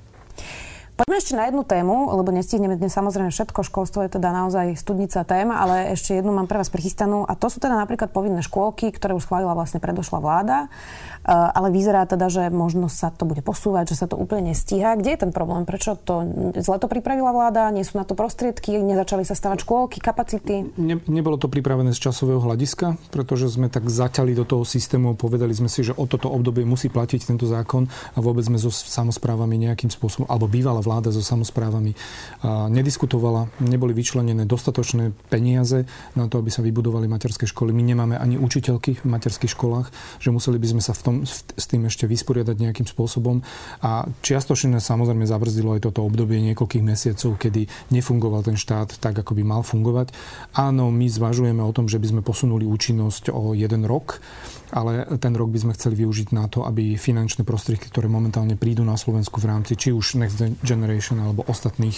Poďme 1.00 1.15
ešte 1.15 1.32
na 1.32 1.48
jednu 1.48 1.63
tému, 1.63 2.12
lebo 2.12 2.27
nestihneme 2.36 2.75
dnes 2.75 2.91
samozrejme 2.91 3.32
všetko. 3.32 3.63
Školstvo 3.63 4.03
je 4.03 4.20
teda 4.20 4.36
naozaj 4.36 4.75
studnica 4.75 5.24
téma, 5.24 5.63
ale 5.63 5.96
ešte 5.96 6.12
jednu 6.12 6.36
mám 6.36 6.44
pre 6.44 6.60
vás 6.60 6.68
prichystanú. 6.68 7.24
A 7.24 7.39
to 7.39 7.48
sú 7.48 7.63
teda 7.63 7.79
napríklad 7.79 8.12
povinné 8.12 8.44
škôlky, 8.44 8.91
ktoré 8.91 9.15
už 9.15 9.24
schválila 9.24 9.56
vlastne 9.56 9.79
predošla 9.79 10.20
vláda. 10.20 10.68
Eh, 10.68 11.32
ale 11.32 11.72
vyzerá 11.72 12.03
teda, 12.03 12.27
že 12.27 12.51
možno 12.51 12.91
sa 12.91 13.15
to 13.15 13.24
bude 13.24 13.39
posúvať, 13.48 13.96
že 13.96 14.03
sa 14.03 14.12
to 14.12 14.20
úplne 14.20 14.51
nestíha. 14.51 15.00
Kde 15.00 15.15
je 15.15 15.20
ten 15.24 15.32
problém? 15.32 15.63
Prečo 15.63 15.96
to 15.96 16.27
zle 16.60 16.75
to 16.84 16.91
pripravila 16.91 17.32
vláda? 17.32 17.72
Nie 17.72 17.88
sú 17.88 17.96
na 17.96 18.03
to 18.03 18.12
prostriedky? 18.12 18.75
Nezačali 18.84 19.24
sa 19.24 19.39
stavať 19.39 19.63
škôlky, 19.63 20.03
kapacity? 20.03 20.68
Ne, 20.75 21.00
nebolo 21.08 21.39
to 21.39 21.48
pripravené 21.48 21.96
z 21.96 22.12
časového 22.12 22.44
hľadiska, 22.44 23.00
pretože 23.08 23.48
sme 23.48 23.72
tak 23.72 23.88
zaťali 23.88 24.36
do 24.36 24.44
toho 24.44 24.68
systému, 24.68 25.15
povedali 25.15 25.56
sme 25.56 25.72
si, 25.72 25.79
že 25.79 25.96
o 25.96 26.03
toto 26.12 26.27
obdobie 26.27 26.68
musí 26.68 26.91
platiť 26.91 27.24
tento 27.24 27.48
zákon 27.48 27.88
a 27.88 28.20
vôbec 28.20 28.44
sme 28.44 28.60
so 28.60 28.68
samozprávami 28.68 29.63
nejakým 29.63 29.88
spôsobom, 29.88 30.27
alebo 30.27 30.51
bývala 30.51 30.88
vláda 30.89 31.13
so 31.13 31.22
samozprávami 31.22 31.93
nediskutovala, 32.74 33.62
neboli 33.62 33.93
vyčlenené 33.93 34.50
dostatočné 34.50 35.13
peniaze 35.29 35.86
na 36.17 36.25
to, 36.25 36.41
aby 36.41 36.50
sa 36.50 36.65
vybudovali 36.65 37.05
materské 37.05 37.46
školy. 37.46 37.69
My 37.69 37.86
nemáme 37.86 38.17
ani 38.17 38.41
učiteľky 38.41 39.05
v 39.05 39.05
materských 39.05 39.53
školách, 39.53 39.93
že 40.17 40.34
museli 40.34 40.58
by 40.58 40.67
sme 40.74 40.81
sa 40.81 40.98
v 40.98 41.01
tom, 41.05 41.15
s 41.29 41.65
tým 41.69 41.86
ešte 41.86 42.10
vysporiadať 42.10 42.58
nejakým 42.58 42.89
spôsobom. 42.89 43.46
A 43.86 44.10
čiastočne 44.25 44.81
samozrejme 44.81 45.29
zabrzdilo 45.29 45.77
aj 45.77 45.86
toto 45.86 46.01
obdobie 46.01 46.41
niekoľkých 46.50 46.81
mesiacov, 46.81 47.38
kedy 47.38 47.93
nefungoval 47.93 48.41
ten 48.41 48.58
štát 48.58 48.98
tak, 48.98 49.22
ako 49.22 49.38
by 49.38 49.43
mal 49.46 49.62
fungovať. 49.62 50.10
Áno, 50.58 50.89
my 50.89 51.05
zvažujeme 51.05 51.62
o 51.62 51.75
tom, 51.75 51.86
že 51.86 52.01
by 52.01 52.17
sme 52.17 52.22
posunuli 52.25 52.65
účinnosť 52.65 53.29
o 53.29 53.53
jeden 53.53 53.86
rok 53.86 54.17
ale 54.69 55.05
ten 55.17 55.34
rok 55.34 55.50
by 55.50 55.60
sme 55.65 55.74
chceli 55.74 56.05
využiť 56.05 56.29
na 56.34 56.46
to, 56.46 56.62
aby 56.65 56.93
finančné 56.93 57.41
prostriedky, 57.41 57.89
ktoré 57.89 58.05
momentálne 58.05 58.53
prídu 58.53 58.86
na 58.86 58.98
Slovensku 58.98 59.41
v 59.41 59.50
rámci 59.50 59.74
či 59.74 59.89
už 59.89 60.22
Next 60.22 60.38
Generation 60.62 60.78
alebo 60.86 61.43
ostatných 61.50 61.98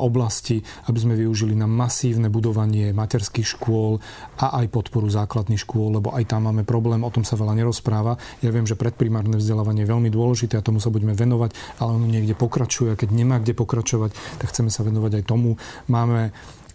oblastí, 0.00 0.62
aby 0.88 0.98
sme 1.00 1.14
využili 1.18 1.52
na 1.58 1.66
masívne 1.66 2.30
budovanie 2.30 2.94
materských 2.96 3.58
škôl 3.58 3.98
a 4.40 4.62
aj 4.62 4.72
podporu 4.72 5.10
základných 5.10 5.60
škôl, 5.60 6.00
lebo 6.00 6.14
aj 6.14 6.30
tam 6.30 6.48
máme 6.48 6.62
problém, 6.64 7.02
o 7.02 7.10
tom 7.10 7.26
sa 7.26 7.36
veľa 7.36 7.58
nerozpráva. 7.58 8.16
Ja 8.40 8.54
viem, 8.54 8.64
že 8.64 8.78
predprimárne 8.78 9.36
vzdelávanie 9.36 9.84
je 9.84 9.92
veľmi 9.92 10.10
dôležité 10.12 10.56
a 10.56 10.64
tomu 10.64 10.78
sa 10.78 10.88
budeme 10.88 11.12
venovať, 11.12 11.80
ale 11.82 11.90
ono 11.98 12.06
niekde 12.06 12.38
pokračuje 12.38 12.94
a 12.94 12.98
keď 13.00 13.10
nemá 13.12 13.42
kde 13.42 13.52
pokračovať, 13.56 14.14
tak 14.38 14.50
chceme 14.52 14.70
sa 14.72 14.86
venovať 14.86 15.20
aj 15.20 15.24
tomu. 15.26 15.58
Máme 15.90 16.30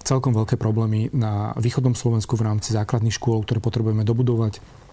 celkom 0.06 0.38
veľké 0.38 0.62
problémy 0.62 1.10
na 1.18 1.58
východnom 1.58 1.98
Slovensku 1.98 2.38
v 2.38 2.46
rámci 2.46 2.78
základných 2.78 3.18
škôl, 3.18 3.42
ktoré 3.42 3.58
potrebujeme 3.58 4.06
dobudovať 4.06 4.85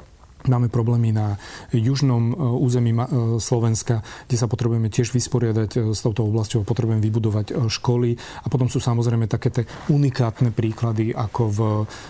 Máme 0.43 0.67
problémy 0.67 1.15
na 1.15 1.39
južnom 1.71 2.35
e, 2.35 2.35
území 2.35 2.91
e, 2.91 2.99
Slovenska, 3.39 4.03
kde 4.27 4.37
sa 4.37 4.51
potrebujeme 4.51 4.91
tiež 4.91 5.15
vysporiadať 5.15 5.71
e, 5.79 5.79
s 5.95 6.03
touto 6.03 6.27
oblasťou, 6.27 6.67
potrebujeme 6.67 6.99
vybudovať 6.99 7.71
školy 7.71 8.19
a 8.43 8.47
potom 8.51 8.67
sú 8.67 8.83
samozrejme 8.83 9.31
také 9.31 9.55
tie 9.55 9.65
unikátne 9.87 10.51
príklady, 10.51 11.15
ako 11.15 11.43
v 11.47 11.61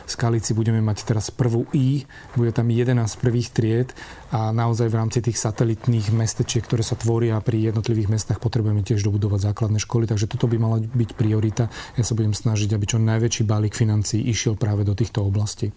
Skalici 0.08 0.56
budeme 0.56 0.80
mať 0.80 1.04
teraz 1.04 1.28
prvú 1.28 1.68
I, 1.76 2.08
bude 2.32 2.56
tam 2.56 2.72
11 2.72 2.96
prvých 3.20 3.52
tried 3.52 3.92
a 4.32 4.48
naozaj 4.48 4.88
v 4.88 4.96
rámci 4.96 5.20
tých 5.20 5.36
satelitných 5.36 6.08
mestečiek, 6.16 6.64
ktoré 6.64 6.80
sa 6.80 6.96
tvoria 6.96 7.36
pri 7.44 7.68
jednotlivých 7.68 8.16
mestách, 8.16 8.40
potrebujeme 8.40 8.80
tiež 8.80 9.04
dobudovať 9.04 9.52
základné 9.52 9.76
školy, 9.76 10.09
takže 10.09 10.24
toto 10.24 10.48
by 10.48 10.57
mala 10.57 10.80
byť 10.80 11.11
priorita. 11.12 11.68
Ja 12.00 12.04
sa 12.04 12.16
budem 12.16 12.33
snažiť, 12.33 12.72
aby 12.72 12.85
čo 12.88 12.96
najväčší 12.96 13.44
balík 13.44 13.76
financií 13.76 14.24
išiel 14.24 14.57
práve 14.57 14.88
do 14.88 14.96
týchto 14.96 15.20
oblastí. 15.20 15.68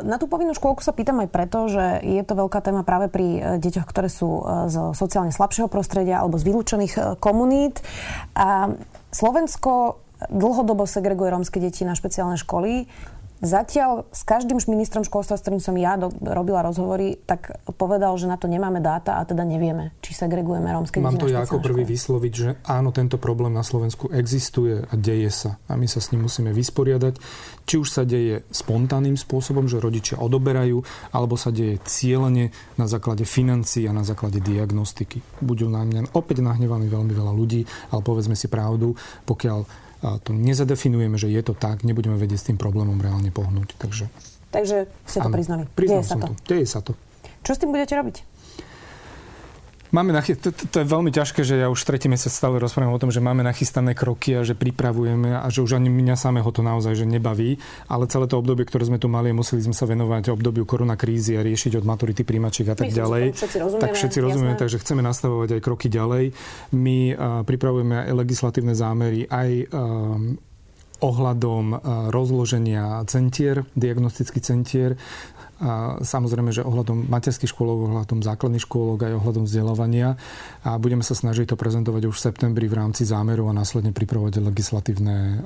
Na 0.00 0.16
tú 0.16 0.24
povinnú 0.24 0.56
škôlku 0.56 0.80
sa 0.80 0.96
pýtam 0.96 1.20
aj 1.20 1.28
preto, 1.28 1.68
že 1.68 1.97
je 2.02 2.22
to 2.24 2.34
veľká 2.34 2.60
téma 2.62 2.82
práve 2.82 3.10
pri 3.10 3.26
e, 3.26 3.40
deťoch, 3.62 3.86
ktoré 3.86 4.08
sú 4.10 4.42
e, 4.42 4.72
z 4.72 4.76
sociálne 4.94 5.30
slabšieho 5.30 5.70
prostredia 5.70 6.22
alebo 6.22 6.38
z 6.38 6.46
vylúčených 6.48 6.94
e, 6.94 7.00
komunít. 7.18 7.82
A 8.34 8.72
Slovensko 9.10 10.02
dlhodobo 10.26 10.82
segreguje 10.82 11.30
rómske 11.30 11.62
deti 11.62 11.86
na 11.86 11.94
špeciálne 11.94 12.34
školy. 12.34 12.90
Zatiaľ 13.38 14.10
s 14.10 14.26
každým 14.26 14.58
ministrom 14.66 15.06
školstva, 15.06 15.38
s 15.38 15.46
ktorým 15.46 15.62
som 15.62 15.78
ja 15.78 15.94
do, 15.94 16.10
robila 16.10 16.58
rozhovory, 16.66 17.22
tak 17.22 17.54
povedal, 17.78 18.18
že 18.18 18.26
na 18.26 18.34
to 18.34 18.50
nemáme 18.50 18.82
dáta 18.82 19.14
a 19.14 19.22
teda 19.22 19.46
nevieme, 19.46 19.94
či 20.02 20.10
segregujeme 20.10 20.66
rómske 20.66 20.98
Mám 20.98 21.22
to 21.22 21.30
ja 21.30 21.46
ako 21.46 21.62
prvý 21.62 21.86
školy. 21.86 21.94
vysloviť, 21.94 22.32
že 22.34 22.48
áno, 22.66 22.90
tento 22.90 23.14
problém 23.14 23.54
na 23.54 23.62
Slovensku 23.62 24.10
existuje 24.10 24.82
a 24.82 24.94
deje 24.98 25.30
sa. 25.30 25.50
A 25.70 25.78
my 25.78 25.86
sa 25.86 26.02
s 26.02 26.10
ním 26.10 26.26
musíme 26.26 26.50
vysporiadať. 26.50 27.14
Či 27.62 27.74
už 27.78 27.88
sa 27.88 28.02
deje 28.02 28.42
spontánnym 28.50 29.14
spôsobom, 29.14 29.70
že 29.70 29.78
rodičia 29.78 30.18
odoberajú, 30.18 30.82
alebo 31.14 31.38
sa 31.38 31.54
deje 31.54 31.78
cieľene 31.86 32.50
na 32.74 32.90
základe 32.90 33.22
financií 33.22 33.86
a 33.86 33.94
na 33.94 34.02
základe 34.02 34.42
diagnostiky. 34.42 35.22
Budú 35.38 35.70
na 35.70 35.86
mňa 35.86 36.10
opäť 36.18 36.42
nahnevaní 36.42 36.90
veľmi 36.90 37.14
veľa 37.14 37.30
ľudí, 37.30 37.62
ale 37.94 38.02
povedzme 38.02 38.34
si 38.34 38.50
pravdu, 38.50 38.98
pokiaľ 39.30 39.87
to 40.00 40.30
nezadefinujeme, 40.30 41.18
že 41.18 41.26
je 41.26 41.42
to 41.42 41.58
tak, 41.58 41.82
nebudeme 41.82 42.14
vedieť 42.14 42.38
s 42.38 42.46
tým 42.52 42.58
problémom 42.58 42.98
reálne 43.02 43.34
pohnúť. 43.34 43.74
Takže, 43.82 44.06
Takže 44.54 44.86
ste 45.04 45.18
to 45.18 45.30
priznali. 45.30 45.62
Priznal 45.74 46.06
Deje 46.06 46.10
som 46.10 46.18
to. 46.22 46.26
to. 46.30 46.34
Deje 46.46 46.66
sa 46.66 46.80
to. 46.80 46.92
Čo 47.42 47.50
s 47.54 47.58
tým 47.58 47.70
budete 47.74 47.94
robiť? 47.98 48.16
Máme 49.88 50.12
nachy... 50.12 50.36
to, 50.36 50.52
to, 50.52 50.68
to 50.68 50.76
je 50.84 50.86
veľmi 50.86 51.08
ťažké, 51.08 51.40
že 51.44 51.56
ja 51.56 51.72
už 51.72 51.80
tretí 51.80 52.12
mesiac 52.12 52.28
stále 52.28 52.60
rozprávam 52.60 52.92
o 52.92 53.00
tom, 53.00 53.08
že 53.08 53.24
máme 53.24 53.40
nachystané 53.40 53.96
kroky 53.96 54.36
a 54.36 54.44
že 54.44 54.52
pripravujeme 54.52 55.32
a 55.40 55.46
že 55.48 55.64
už 55.64 55.80
ani 55.80 55.88
mňa 55.88 56.16
samého 56.18 56.48
to 56.52 56.60
naozaj 56.60 56.92
že 56.92 57.08
nebaví. 57.08 57.56
Ale 57.88 58.04
celé 58.06 58.28
to 58.28 58.36
obdobie, 58.36 58.68
ktoré 58.68 58.84
sme 58.84 59.00
tu 59.00 59.08
mali, 59.08 59.32
museli 59.32 59.64
sme 59.64 59.72
sa 59.72 59.88
venovať 59.88 60.28
obdobiu 60.28 60.68
korona 60.68 61.00
krízy 61.00 61.40
a 61.40 61.44
riešiť 61.44 61.80
od 61.80 61.84
maturity 61.88 62.20
príjmačiek 62.20 62.68
a 62.68 62.76
tak 62.76 62.92
Myslím, 62.92 63.00
ďalej. 63.00 63.24
Všetci 63.32 63.58
rozumieme, 63.58 63.82
tak 63.82 63.92
všetci 63.96 64.18
rozumieme, 64.20 64.56
takže 64.60 64.80
chceme 64.84 65.00
nastavovať 65.00 65.48
aj 65.56 65.60
kroky 65.64 65.88
ďalej. 65.88 66.24
My 66.76 66.98
uh, 67.12 67.42
pripravujeme 67.48 68.08
aj 68.08 68.12
legislatívne 68.12 68.76
zámery, 68.76 69.24
aj 69.24 69.50
uh, 69.72 70.46
ohľadom 70.98 71.64
uh, 71.72 71.78
rozloženia 72.10 73.00
centier, 73.06 73.64
diagnostických 73.78 74.44
centier. 74.44 74.98
A 75.58 75.98
samozrejme, 76.06 76.54
že 76.54 76.62
ohľadom 76.62 77.10
materských 77.10 77.50
škôlok, 77.50 77.90
ohľadom 77.90 78.22
základných 78.22 78.62
škôlok 78.62 79.10
aj 79.10 79.18
ohľadom 79.18 79.44
vzdelávania. 79.44 80.14
A 80.62 80.78
budeme 80.78 81.02
sa 81.02 81.18
snažiť 81.18 81.50
to 81.50 81.56
prezentovať 81.58 82.06
už 82.06 82.14
v 82.14 82.24
septembri 82.30 82.70
v 82.70 82.78
rámci 82.78 83.02
zámeru 83.02 83.50
a 83.50 83.56
následne 83.56 83.90
pripravovať 83.90 84.38
legislatívne 84.38 85.42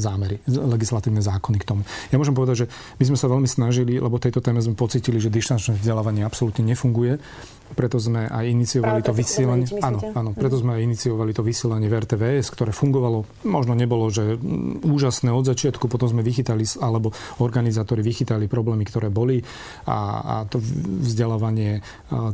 zámery, 0.00 0.40
legislatívne 0.48 1.20
zákony 1.20 1.58
k 1.60 1.68
tomu. 1.68 1.82
Ja 2.08 2.16
môžem 2.16 2.32
povedať, 2.32 2.64
že 2.64 2.66
my 2.96 3.04
sme 3.12 3.18
sa 3.20 3.28
veľmi 3.28 3.48
snažili, 3.48 4.00
lebo 4.00 4.16
tejto 4.16 4.40
téme 4.40 4.64
sme 4.64 4.72
pocitili, 4.72 5.20
že 5.20 5.28
dištančné 5.28 5.76
vzdelávanie 5.76 6.24
absolútne 6.24 6.64
nefunguje 6.64 7.20
preto 7.74 7.98
sme 7.98 8.30
aj 8.30 8.44
iniciovali 8.46 9.00
Práve 9.02 9.08
to 9.10 9.14
vysielanie. 9.16 9.66
Áno, 9.82 9.98
áno, 10.14 10.30
preto 10.36 10.60
sme 10.60 10.78
aj 10.78 10.82
iniciovali 10.86 11.32
to 11.34 11.42
vysielanie 11.42 11.90
v 11.90 11.98
RTVS, 11.98 12.52
ktoré 12.54 12.70
fungovalo. 12.70 13.26
Možno 13.48 13.74
nebolo, 13.74 14.06
že 14.12 14.38
úžasné 14.86 15.34
od 15.34 15.48
začiatku, 15.48 15.90
potom 15.90 16.06
sme 16.06 16.22
vychytali, 16.22 16.62
alebo 16.78 17.10
organizátori 17.42 18.04
vychytali 18.04 18.46
problémy, 18.46 18.86
ktoré 18.86 19.10
boli 19.10 19.42
a, 19.88 19.98
a 20.22 20.34
to 20.46 20.62
vzdelávanie 21.02 21.82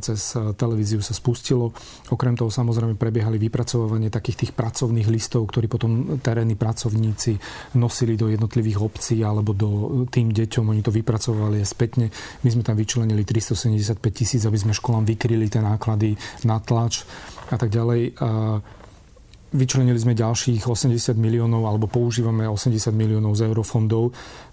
cez 0.03 0.37
televíziu 0.59 1.01
sa 1.01 1.17
spustilo. 1.17 1.73
Okrem 2.13 2.37
toho 2.37 2.53
samozrejme 2.53 2.99
prebiehali 2.99 3.41
vypracovanie 3.41 4.13
takých 4.13 4.47
tých 4.47 4.53
pracovných 4.53 5.09
listov, 5.09 5.49
ktorí 5.49 5.67
potom 5.71 6.19
terénni 6.21 6.59
pracovníci 6.59 7.39
nosili 7.79 8.19
do 8.19 8.29
jednotlivých 8.29 8.79
obcí 8.83 9.23
alebo 9.25 9.57
do 9.57 9.69
tým 10.09 10.33
deťom. 10.35 10.65
Oni 10.69 10.83
to 10.85 10.93
vypracovali 10.93 11.63
spätne. 11.65 12.13
My 12.43 12.49
sme 12.51 12.63
tam 12.63 12.77
vyčlenili 12.77 13.25
375 13.25 13.99
tisíc, 14.11 14.43
aby 14.45 14.59
sme 14.59 14.77
školám 14.77 15.05
vykryli 15.23 15.47
tie 15.47 15.63
náklady 15.63 16.19
na 16.43 16.59
tlač 16.59 17.07
a 17.47 17.55
tak 17.55 17.71
ďalej. 17.71 18.19
Vyčlenili 19.55 20.01
sme 20.01 20.19
ďalších 20.19 20.67
80 20.67 21.15
miliónov 21.15 21.63
alebo 21.63 21.87
používame 21.87 22.43
80 22.51 22.91
miliónov 22.91 23.39
z 23.39 23.47
eurofondov 23.47 24.11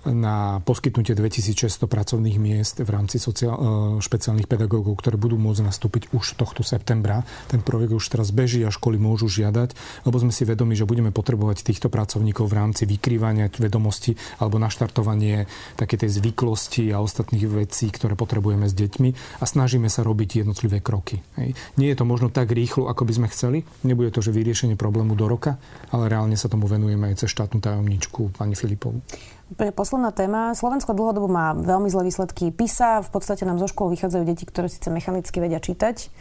na 0.08 0.64
poskytnutie 0.64 1.12
2600 1.12 1.84
pracovných 1.92 2.40
miest 2.40 2.80
v 2.80 2.88
rámci 2.88 3.20
sociál, 3.20 3.56
e, 3.56 3.64
špeciálnych 4.00 4.48
pedagógov, 4.48 4.96
ktoré 5.04 5.20
budú 5.20 5.36
môcť 5.36 5.68
nastúpiť 5.68 6.16
už 6.16 6.40
tohto 6.40 6.64
septembra. 6.64 7.28
Ten 7.52 7.60
projekt 7.60 7.92
už 7.92 8.06
teraz 8.08 8.32
beží 8.32 8.64
a 8.64 8.72
školy 8.72 8.96
môžu 8.96 9.28
žiadať, 9.28 9.76
lebo 10.08 10.16
sme 10.16 10.32
si 10.32 10.48
vedomi, 10.48 10.80
že 10.80 10.88
budeme 10.88 11.12
potrebovať 11.12 11.68
týchto 11.68 11.92
pracovníkov 11.92 12.48
v 12.48 12.56
rámci 12.56 12.88
vykrývania 12.88 13.52
vedomosti 13.52 14.16
alebo 14.40 14.56
naštartovanie 14.56 15.50
také 15.76 16.00
tej 16.00 16.24
zvyklosti 16.24 16.96
a 16.96 17.04
ostatných 17.04 17.44
vecí, 17.50 17.92
ktoré 17.92 18.16
potrebujeme 18.16 18.72
s 18.72 18.78
deťmi 18.78 19.42
a 19.42 19.44
snažíme 19.44 19.92
sa 19.92 20.08
robiť 20.08 20.46
jednotlivé 20.46 20.80
kroky. 20.80 21.20
Hej. 21.36 21.60
Nie 21.76 21.92
je 21.92 22.00
to 22.00 22.06
možno 22.08 22.32
tak 22.32 22.56
rýchlo, 22.56 22.88
ako 22.88 23.04
by 23.04 23.14
sme 23.20 23.28
chceli. 23.34 23.58
Nebude 23.84 24.16
to, 24.16 24.24
že 24.24 24.32
vyriešenie 24.32 24.80
problému 24.80 25.20
do 25.20 25.28
roka, 25.28 25.60
ale 25.92 26.08
reálne 26.08 26.40
sa 26.40 26.48
tomu 26.48 26.72
venujeme 26.72 27.12
aj 27.12 27.26
cez 27.26 27.36
štátnu 27.36 27.60
tajomničku 27.60 28.32
pani 28.40 28.56
Filipovu. 28.56 29.04
Posledná 29.50 30.14
téma. 30.14 30.54
Slovensko 30.54 30.94
dlhodobo 30.94 31.26
má 31.26 31.58
veľmi 31.58 31.90
zlé 31.90 32.06
výsledky 32.14 32.54
PISA. 32.54 33.02
V 33.02 33.10
podstate 33.10 33.50
nám 33.50 33.58
zo 33.58 33.66
škôl 33.66 33.90
vychádzajú 33.90 34.22
deti, 34.22 34.46
ktoré 34.46 34.70
síce 34.70 34.94
mechanicky 34.94 35.42
vedia 35.42 35.58
čítať, 35.58 36.14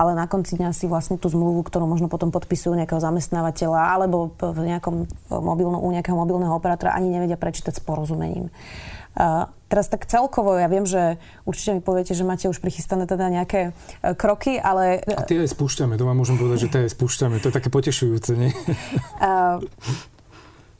ale 0.00 0.16
na 0.16 0.24
konci 0.24 0.56
dňa 0.56 0.72
si 0.72 0.88
vlastne 0.88 1.20
tú 1.20 1.28
zmluvu, 1.28 1.60
ktorú 1.60 1.84
možno 1.84 2.08
potom 2.08 2.32
podpisujú 2.32 2.72
nejakého 2.72 2.96
zamestnávateľa 2.96 4.00
alebo 4.00 4.32
v 4.40 4.64
nejakom 4.64 5.04
mobilno, 5.28 5.76
u 5.76 5.92
nejakého 5.92 6.16
mobilného 6.16 6.56
operátora 6.56 6.96
ani 6.96 7.12
nevedia 7.12 7.36
prečítať 7.36 7.76
s 7.76 7.84
porozumením. 7.84 8.48
Uh, 9.10 9.50
teraz 9.66 9.90
tak 9.90 10.06
celkovo, 10.06 10.54
ja 10.56 10.70
viem, 10.70 10.86
že 10.86 11.18
určite 11.42 11.76
mi 11.76 11.82
poviete, 11.82 12.14
že 12.14 12.22
máte 12.22 12.46
už 12.46 12.62
prichystané 12.62 13.04
teda 13.10 13.28
nejaké 13.28 13.74
uh, 13.74 14.14
kroky, 14.16 14.56
ale... 14.56 15.02
A 15.04 15.26
tie 15.26 15.42
aj 15.42 15.52
spúšťame, 15.52 15.98
to 16.00 16.06
vám 16.06 16.16
môžem 16.16 16.38
povedať, 16.38 16.64
že 16.64 16.68
tie 16.70 16.80
aj 16.86 16.94
spúšťame. 16.94 17.42
To 17.42 17.50
je 17.50 17.54
také 17.58 17.68
potešujúce, 17.68 18.30
nie? 18.38 18.54
Uh, 19.18 19.60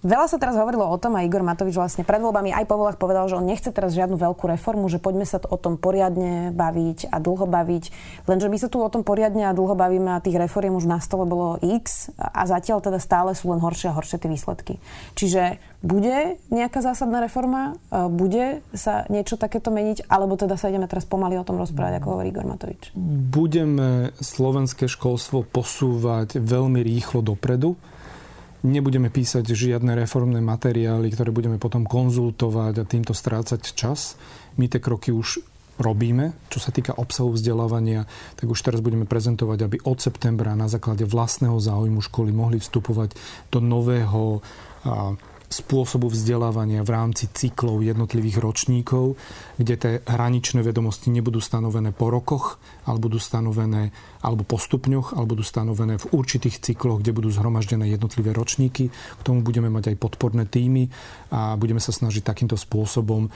Veľa 0.00 0.32
sa 0.32 0.40
teraz 0.40 0.56
hovorilo 0.56 0.88
o 0.88 0.96
tom, 0.96 1.12
a 1.12 1.28
Igor 1.28 1.44
Matovič 1.44 1.76
vlastne 1.76 2.08
pred 2.08 2.24
voľbami 2.24 2.56
aj 2.56 2.64
po 2.64 2.80
voľbách 2.80 2.96
povedal, 2.96 3.28
že 3.28 3.36
on 3.36 3.44
nechce 3.44 3.68
teraz 3.68 3.92
žiadnu 3.92 4.16
veľkú 4.16 4.48
reformu, 4.48 4.88
že 4.88 4.96
poďme 4.96 5.28
sa 5.28 5.36
o 5.44 5.60
tom 5.60 5.76
poriadne 5.76 6.56
baviť 6.56 7.12
a 7.12 7.20
dlho 7.20 7.44
baviť. 7.44 7.84
Lenže 8.24 8.48
my 8.48 8.56
sa 8.56 8.72
tu 8.72 8.80
o 8.80 8.88
tom 8.88 9.04
poriadne 9.04 9.44
a 9.44 9.52
dlho 9.52 9.76
bavíme 9.76 10.16
a 10.16 10.24
tých 10.24 10.40
reforiem 10.40 10.72
už 10.72 10.88
na 10.88 11.04
stole 11.04 11.28
bolo 11.28 11.60
X 11.60 12.16
a 12.16 12.48
zatiaľ 12.48 12.80
teda 12.80 12.96
stále 12.96 13.36
sú 13.36 13.52
len 13.52 13.60
horšie 13.60 13.92
a 13.92 13.96
horšie 13.96 14.24
tie 14.24 14.32
výsledky. 14.32 14.80
Čiže 15.20 15.60
bude 15.84 16.40
nejaká 16.48 16.80
zásadná 16.80 17.20
reforma? 17.20 17.76
E, 17.92 18.08
bude 18.08 18.64
sa 18.72 19.04
niečo 19.12 19.36
takéto 19.36 19.68
meniť? 19.68 20.08
Alebo 20.08 20.40
teda 20.40 20.56
sa 20.56 20.72
ideme 20.72 20.88
teraz 20.88 21.04
pomaly 21.04 21.36
o 21.36 21.44
tom 21.44 21.60
rozprávať, 21.60 22.00
ako 22.00 22.16
hovorí 22.16 22.32
Igor 22.32 22.48
Matovič? 22.48 22.96
Budeme 23.28 24.16
slovenské 24.16 24.88
školstvo 24.88 25.44
posúvať 25.44 26.40
veľmi 26.40 26.80
rýchlo 26.80 27.20
dopredu 27.20 27.76
Nebudeme 28.60 29.08
písať 29.08 29.56
žiadne 29.56 29.96
reformné 29.96 30.44
materiály, 30.44 31.08
ktoré 31.08 31.32
budeme 31.32 31.56
potom 31.56 31.88
konzultovať 31.88 32.74
a 32.80 32.84
týmto 32.84 33.16
strácať 33.16 33.72
čas. 33.72 34.20
My 34.60 34.68
tie 34.68 34.84
kroky 34.84 35.16
už 35.16 35.40
robíme. 35.80 36.36
Čo 36.52 36.60
sa 36.60 36.70
týka 36.70 36.92
obsahu 36.92 37.32
vzdelávania, 37.32 38.04
tak 38.36 38.52
už 38.52 38.60
teraz 38.60 38.84
budeme 38.84 39.08
prezentovať, 39.08 39.58
aby 39.64 39.76
od 39.88 39.96
septembra 39.96 40.52
na 40.52 40.68
základe 40.68 41.08
vlastného 41.08 41.56
záujmu 41.56 42.04
školy 42.04 42.36
mohli 42.36 42.60
vstupovať 42.60 43.16
do 43.48 43.64
nového 43.64 44.44
spôsobu 45.50 46.06
vzdelávania 46.06 46.86
v 46.86 46.94
rámci 46.94 47.26
cyklov 47.26 47.82
jednotlivých 47.82 48.38
ročníkov, 48.38 49.18
kde 49.58 49.74
tie 49.74 49.92
hraničné 50.06 50.62
vedomosti 50.62 51.10
nebudú 51.10 51.42
stanovené 51.42 51.90
po 51.90 52.06
rokoch, 52.06 52.62
ale 52.86 53.02
budú 53.02 53.18
stanovené 53.18 53.90
alebo 54.22 54.46
po 54.46 54.62
stupňoch, 54.62 55.18
alebo 55.18 55.34
budú 55.34 55.44
stanovené 55.44 55.98
v 55.98 56.06
určitých 56.14 56.62
cykloch, 56.62 57.02
kde 57.02 57.10
budú 57.10 57.34
zhromaždené 57.34 57.90
jednotlivé 57.90 58.30
ročníky. 58.30 58.94
K 58.94 59.22
tomu 59.26 59.42
budeme 59.42 59.66
mať 59.66 59.90
aj 59.90 59.96
podporné 59.98 60.46
týmy 60.46 60.86
a 61.34 61.58
budeme 61.58 61.82
sa 61.82 61.90
snažiť 61.90 62.22
takýmto 62.22 62.54
spôsobom 62.54 63.26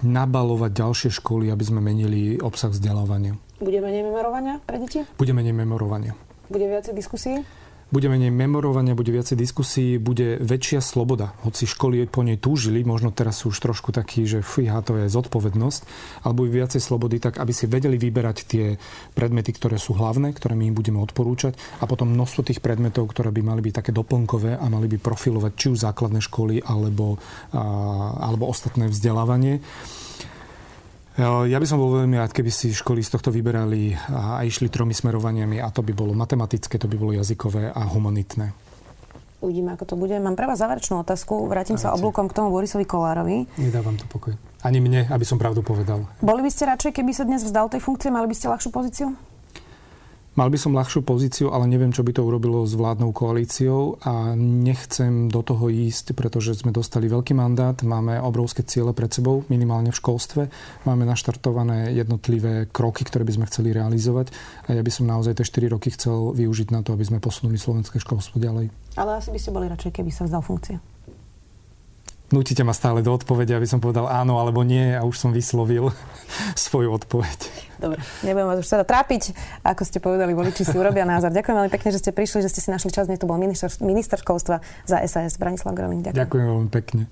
nabalovať 0.00 0.70
ďalšie 0.72 1.10
školy, 1.20 1.52
aby 1.52 1.64
sme 1.68 1.84
menili 1.84 2.40
obsah 2.40 2.72
vzdelávania. 2.72 3.36
Bude 3.60 3.82
menej 3.82 4.08
memorovania 4.08 4.62
pre 4.62 4.80
deti? 4.80 5.02
Bude 5.18 5.34
menej 5.36 5.52
memorovania. 5.52 6.16
Bude 6.48 6.64
viacej 6.64 6.96
diskusí? 6.96 7.44
Bude 7.88 8.12
menej 8.12 8.28
memorovania, 8.28 8.92
bude 8.92 9.08
viacej 9.08 9.36
diskusí, 9.40 9.96
bude 9.96 10.36
väčšia 10.44 10.84
sloboda. 10.84 11.32
Hoci 11.40 11.64
školy 11.64 12.04
po 12.04 12.20
nej 12.20 12.36
túžili, 12.36 12.84
možno 12.84 13.08
teraz 13.08 13.40
sú 13.40 13.48
už 13.48 13.58
trošku 13.64 13.96
takí, 13.96 14.28
že 14.28 14.44
fíha, 14.44 14.84
to 14.84 15.00
je 15.00 15.08
zodpovednosť, 15.08 15.80
ale 16.24 16.36
bude 16.36 16.52
viacej 16.52 16.80
slobody, 16.84 17.16
tak 17.16 17.40
aby 17.40 17.52
si 17.52 17.64
vedeli 17.64 17.96
vyberať 17.96 18.36
tie 18.44 18.76
predmety, 19.16 19.56
ktoré 19.56 19.80
sú 19.80 19.96
hlavné, 19.96 20.36
ktoré 20.36 20.52
my 20.52 20.68
im 20.68 20.76
budeme 20.76 21.00
odporúčať 21.00 21.56
a 21.80 21.88
potom 21.88 22.12
množstvo 22.12 22.44
tých 22.44 22.60
predmetov, 22.60 23.08
ktoré 23.08 23.32
by 23.32 23.40
mali 23.40 23.60
byť 23.64 23.74
také 23.80 23.90
doplnkové 23.96 24.60
a 24.60 24.64
mali 24.68 24.86
by 24.92 25.00
profilovať 25.00 25.52
či 25.56 25.66
už 25.72 25.80
základné 25.80 26.20
školy 26.20 26.60
alebo, 26.68 27.16
alebo 28.20 28.52
ostatné 28.52 28.92
vzdelávanie. 28.92 29.64
Ja 31.18 31.58
by 31.58 31.66
som 31.66 31.82
bol 31.82 31.98
veľmi 31.98 32.14
rád, 32.14 32.30
keby 32.30 32.46
si 32.46 32.70
školy 32.70 33.02
z 33.02 33.18
tohto 33.18 33.34
vyberali 33.34 33.90
a 34.14 34.46
išli 34.46 34.70
tromi 34.70 34.94
smerovaniami 34.94 35.58
a 35.58 35.66
to 35.74 35.82
by 35.82 35.90
bolo 35.90 36.14
matematické, 36.14 36.78
to 36.78 36.86
by 36.86 36.94
bolo 36.94 37.10
jazykové 37.10 37.74
a 37.74 37.82
humanitné. 37.90 38.54
Uvidíme, 39.38 39.74
ako 39.74 39.84
to 39.86 39.94
bude. 39.94 40.14
Mám 40.18 40.34
pre 40.34 40.50
vás 40.50 40.58
záverečnú 40.58 41.02
otázku. 41.02 41.46
Vrátim 41.46 41.78
Dávajte. 41.78 41.90
sa 41.90 41.94
oblúkom 41.94 42.26
k 42.26 42.34
tomu 42.38 42.50
Borisovi 42.50 42.82
Kolárovi. 42.82 43.46
Nedávam 43.58 43.94
to 43.94 44.02
pokoj. 44.10 44.34
Ani 44.66 44.82
mne, 44.82 45.06
aby 45.10 45.22
som 45.22 45.38
pravdu 45.38 45.62
povedal. 45.62 46.06
Boli 46.18 46.42
by 46.42 46.50
ste 46.50 46.66
radšej, 46.66 47.02
keby 47.02 47.14
sa 47.14 47.22
dnes 47.22 47.46
vzdal 47.46 47.70
tej 47.70 47.78
funkcie, 47.78 48.10
mali 48.10 48.26
by 48.26 48.34
ste 48.34 48.50
ľahšiu 48.50 48.70
pozíciu? 48.74 49.14
Mal 50.38 50.54
by 50.54 50.58
som 50.62 50.70
ľahšiu 50.70 51.02
pozíciu, 51.02 51.50
ale 51.50 51.66
neviem, 51.66 51.90
čo 51.90 52.06
by 52.06 52.14
to 52.14 52.22
urobilo 52.22 52.62
s 52.62 52.78
vládnou 52.78 53.10
koalíciou 53.10 53.98
a 54.06 54.38
nechcem 54.38 55.26
do 55.26 55.42
toho 55.42 55.66
ísť, 55.66 56.14
pretože 56.14 56.54
sme 56.54 56.70
dostali 56.70 57.10
veľký 57.10 57.34
mandát, 57.34 57.74
máme 57.82 58.22
obrovské 58.22 58.62
ciele 58.62 58.94
pred 58.94 59.10
sebou, 59.10 59.42
minimálne 59.50 59.90
v 59.90 59.98
školstve, 59.98 60.46
máme 60.86 61.02
naštartované 61.10 61.90
jednotlivé 61.90 62.70
kroky, 62.70 63.02
ktoré 63.02 63.26
by 63.26 63.34
sme 63.34 63.48
chceli 63.50 63.74
realizovať 63.74 64.30
a 64.70 64.78
ja 64.78 64.82
by 64.86 64.92
som 64.94 65.10
naozaj 65.10 65.42
tie 65.42 65.66
4 65.66 65.74
roky 65.74 65.90
chcel 65.90 66.30
využiť 66.30 66.70
na 66.70 66.86
to, 66.86 66.94
aby 66.94 67.02
sme 67.02 67.18
posunuli 67.18 67.58
slovenské 67.58 67.98
školstvo 67.98 68.38
ďalej. 68.38 68.70
Ale 68.94 69.18
asi 69.18 69.34
by 69.34 69.42
ste 69.42 69.50
boli 69.50 69.66
radšej, 69.66 69.90
keby 69.90 70.14
sa 70.14 70.22
vzdal 70.22 70.46
funkcie. 70.46 70.78
Nutíte 72.28 72.60
ma 72.60 72.76
stále 72.76 73.00
do 73.00 73.08
odpovede, 73.16 73.56
aby 73.56 73.64
som 73.64 73.80
povedal 73.80 74.04
áno 74.04 74.36
alebo 74.36 74.60
nie 74.60 74.92
a 74.92 75.00
už 75.00 75.16
som 75.16 75.30
vyslovil 75.32 75.88
svoju 76.68 76.92
odpoveď. 76.92 77.68
Dobre, 77.78 78.02
nebudem 78.26 78.48
vás 78.52 78.60
už 78.60 78.68
teda 78.68 78.84
trápiť. 78.84 79.32
Ako 79.64 79.86
ste 79.86 80.02
povedali, 80.02 80.36
voliči 80.36 80.66
si 80.66 80.76
urobia 80.76 81.08
názor. 81.08 81.32
Ďakujem 81.32 81.56
veľmi 81.56 81.72
pekne, 81.72 81.88
že 81.94 82.02
ste 82.04 82.10
prišli, 82.12 82.44
že 82.44 82.50
ste 82.52 82.60
si 82.60 82.68
našli 82.68 82.90
čas. 82.92 83.08
Dnes 83.08 83.22
tu 83.22 83.24
bol 83.24 83.40
minister, 83.40 83.70
minister 83.80 84.20
školstva 84.20 84.60
za 84.84 85.00
SAS 85.08 85.40
Branislav 85.40 85.72
Grolin. 85.72 86.04
Ďakujem. 86.04 86.20
Ďakujem 86.20 86.46
veľmi 86.52 86.70
pekne. 86.74 87.02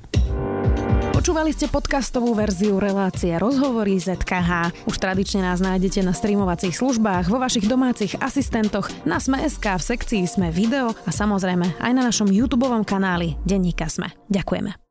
Počúvali 1.16 1.48
ste 1.56 1.72
podcastovú 1.72 2.36
verziu 2.36 2.76
relácie 2.76 3.32
Rozhovory 3.40 3.96
ZKH. 3.96 4.84
Už 4.84 5.00
tradične 5.00 5.48
nás 5.48 5.64
nájdete 5.64 6.04
na 6.04 6.12
streamovacích 6.12 6.76
službách, 6.76 7.32
vo 7.32 7.40
vašich 7.40 7.64
domácich 7.64 8.20
asistentoch, 8.20 8.92
na 9.08 9.16
Sme.sk, 9.16 9.64
v 9.64 9.82
sekcii 9.82 10.22
Sme 10.28 10.52
video 10.52 10.92
a 10.92 11.10
samozrejme 11.10 11.80
aj 11.80 11.92
na 11.96 12.04
našom 12.04 12.28
YouTube 12.28 12.68
kanáli 12.84 13.40
Denníka 13.48 13.88
Sme. 13.88 14.12
Ďakujeme. 14.28 14.85